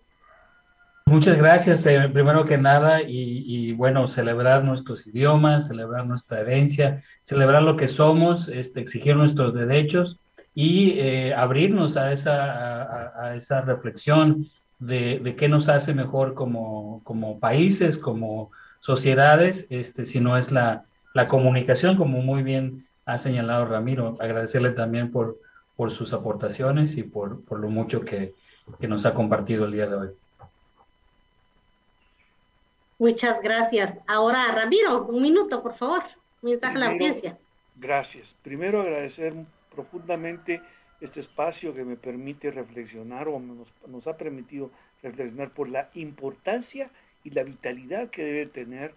Muchas 1.05 1.37
gracias, 1.37 1.85
eh, 1.87 2.09
primero 2.13 2.45
que 2.45 2.57
nada, 2.57 3.01
y, 3.01 3.73
bueno, 3.73 4.07
celebrar 4.07 4.63
nuestros 4.63 5.05
idiomas, 5.05 5.67
celebrar 5.67 6.05
nuestra 6.05 6.39
herencia, 6.39 7.03
celebrar 7.23 7.63
lo 7.63 7.75
que 7.75 7.89
somos, 7.89 8.47
este, 8.47 8.79
exigir 8.79 9.17
nuestros 9.17 9.53
derechos 9.53 10.19
y 10.55 10.91
eh, 10.91 11.33
abrirnos 11.33 11.97
a 11.97 12.13
esa, 12.13 13.21
a, 13.21 13.35
esa 13.35 13.61
reflexión 13.61 14.47
de, 14.79 15.19
de, 15.19 15.35
qué 15.35 15.49
nos 15.49 15.67
hace 15.67 15.93
mejor 15.93 16.33
como, 16.33 17.01
como 17.03 17.39
países, 17.39 17.97
como 17.97 18.51
sociedades, 18.79 19.67
este, 19.69 20.05
si 20.05 20.21
no 20.21 20.37
es 20.37 20.49
la, 20.51 20.85
la 21.13 21.27
comunicación, 21.27 21.97
como 21.97 22.21
muy 22.21 22.41
bien 22.41 22.85
ha 23.05 23.17
señalado 23.17 23.65
Ramiro. 23.65 24.15
Agradecerle 24.19 24.71
también 24.71 25.11
por, 25.11 25.39
por 25.75 25.91
sus 25.91 26.13
aportaciones 26.13 26.97
y 26.97 27.03
por, 27.03 27.41
por 27.43 27.59
lo 27.59 27.69
mucho 27.69 28.01
que, 28.01 28.33
que 28.79 28.87
nos 28.87 29.05
ha 29.05 29.13
compartido 29.13 29.65
el 29.65 29.71
día 29.71 29.87
de 29.87 29.95
hoy. 29.95 30.09
Muchas 32.99 33.41
gracias. 33.41 33.97
Ahora, 34.07 34.51
Ramiro, 34.51 35.05
un 35.07 35.21
minuto, 35.21 35.63
por 35.63 35.73
favor. 35.73 36.03
mensaje 36.41 36.75
a 36.75 36.79
la 36.79 36.91
audiencia. 36.91 37.37
Gracias. 37.75 38.35
Primero 38.43 38.81
agradecer 38.81 39.33
profundamente 39.73 40.61
este 40.99 41.19
espacio 41.19 41.73
que 41.73 41.83
me 41.83 41.95
permite 41.95 42.51
reflexionar 42.51 43.27
o 43.27 43.39
nos, 43.39 43.73
nos 43.87 44.05
ha 44.05 44.17
permitido 44.17 44.69
reflexionar 45.01 45.49
por 45.49 45.67
la 45.67 45.89
importancia 45.95 46.91
y 47.23 47.31
la 47.31 47.43
vitalidad 47.43 48.09
que 48.09 48.23
debe 48.23 48.45
tener 48.45 48.93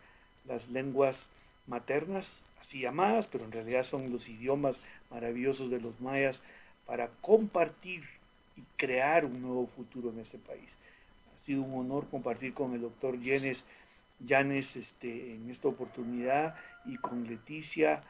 las 0.46 0.68
lenguas 0.68 1.30
maternas, 1.66 2.44
así 2.60 2.80
llamadas, 2.80 3.26
pero 3.26 3.44
en 3.44 3.52
realidad 3.52 3.84
son 3.84 4.12
los 4.12 4.28
idiomas 4.28 4.82
maravillosos 5.10 5.70
de 5.70 5.80
los 5.80 6.00
mayas 6.00 6.42
para 6.86 7.08
compartir 7.20 8.04
y 8.56 8.62
crear 8.76 9.24
un 9.24 9.42
nuevo 9.42 9.66
futuro 9.66 10.10
en 10.10 10.20
este 10.20 10.38
país. 10.38 10.78
Ha 11.34 11.38
sido 11.38 11.62
un 11.62 11.78
honor 11.78 12.06
compartir 12.10 12.54
con 12.54 12.74
el 12.74 12.80
doctor 12.80 13.18
Yenes 13.20 13.64
Janes 14.26 14.76
este, 14.76 15.34
en 15.34 15.50
esta 15.50 15.68
oportunidad 15.68 16.54
y 16.84 16.96
con 16.96 17.26
Leticia, 17.26 18.02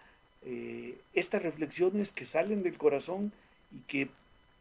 eh, 0.42 0.98
estas 1.14 1.42
reflexiones 1.42 2.12
que 2.12 2.24
salen 2.24 2.62
del 2.62 2.76
corazón 2.76 3.32
y 3.72 3.80
que 3.80 4.08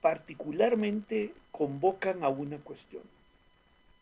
particularmente 0.01 1.33
convocan 1.51 2.23
a 2.23 2.29
una 2.29 2.57
cuestión. 2.57 3.03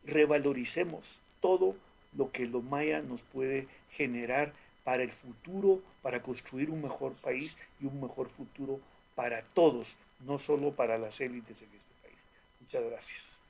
Revaloricemos 0.06 1.22
todo 1.42 1.76
lo 2.18 2.32
que 2.32 2.46
lo 2.46 2.62
maya 2.62 3.02
nos 3.02 3.22
puede 3.22 3.68
generar 3.92 4.54
para 4.84 5.04
el 5.04 5.12
futuro, 5.12 5.82
para 6.02 6.22
construir 6.22 6.70
un 6.70 6.82
mejor 6.82 7.14
país 7.14 7.58
y 7.80 7.86
un 7.86 8.02
mejor 8.02 8.30
futuro 8.30 8.80
para 9.16 9.44
todos, 9.54 9.98
no 10.26 10.38
solo 10.38 10.72
para 10.72 10.98
las 10.98 11.20
élites 11.22 11.62
en 11.62 11.70
este 11.74 11.94
país. 12.02 12.18
Muchas 12.60 12.84
gracias. 12.86 13.42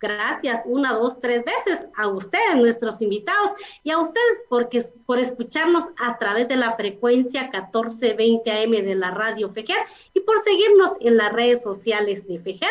Gracias 0.00 0.62
una, 0.66 0.92
dos, 0.92 1.20
tres 1.20 1.44
veces 1.44 1.86
a 1.96 2.06
ustedes, 2.06 2.56
nuestros 2.56 3.02
invitados, 3.02 3.50
y 3.82 3.90
a 3.90 3.98
usted 3.98 4.20
porque, 4.48 4.84
por 5.06 5.18
escucharnos 5.18 5.86
a 5.96 6.18
través 6.18 6.46
de 6.46 6.56
la 6.56 6.76
frecuencia 6.76 7.42
1420 7.42 8.50
AM 8.50 8.70
de 8.70 8.94
la 8.94 9.10
radio 9.10 9.52
FEJER 9.52 9.78
y 10.14 10.20
por 10.20 10.38
seguirnos 10.40 10.92
en 11.00 11.16
las 11.16 11.32
redes 11.32 11.62
sociales 11.62 12.28
de 12.28 12.38
FEJER, 12.38 12.70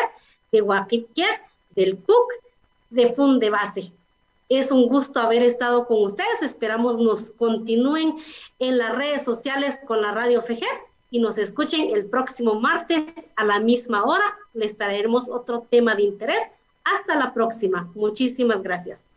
de 0.52 0.60
Guapiquier, 0.62 1.28
del 1.74 1.98
CUC, 1.98 2.32
de 2.88 3.12
Funde 3.12 3.50
Base. 3.50 3.92
Es 4.48 4.72
un 4.72 4.88
gusto 4.88 5.20
haber 5.20 5.42
estado 5.42 5.86
con 5.86 6.02
ustedes. 6.02 6.42
Esperamos 6.42 6.98
nos 6.98 7.30
continúen 7.32 8.14
en 8.58 8.78
las 8.78 8.94
redes 8.96 9.24
sociales 9.24 9.78
con 9.86 10.00
la 10.00 10.12
radio 10.12 10.40
FEJER 10.40 10.68
y 11.10 11.20
nos 11.20 11.38
escuchen 11.38 11.90
el 11.94 12.06
próximo 12.06 12.54
martes 12.54 13.28
a 13.36 13.44
la 13.44 13.60
misma 13.60 14.04
hora. 14.04 14.38
Les 14.54 14.76
traeremos 14.76 15.28
otro 15.28 15.66
tema 15.68 15.94
de 15.94 16.02
interés. 16.02 16.42
Hasta 16.84 17.16
la 17.16 17.34
próxima. 17.34 17.90
Muchísimas 17.94 18.62
gracias. 18.62 19.10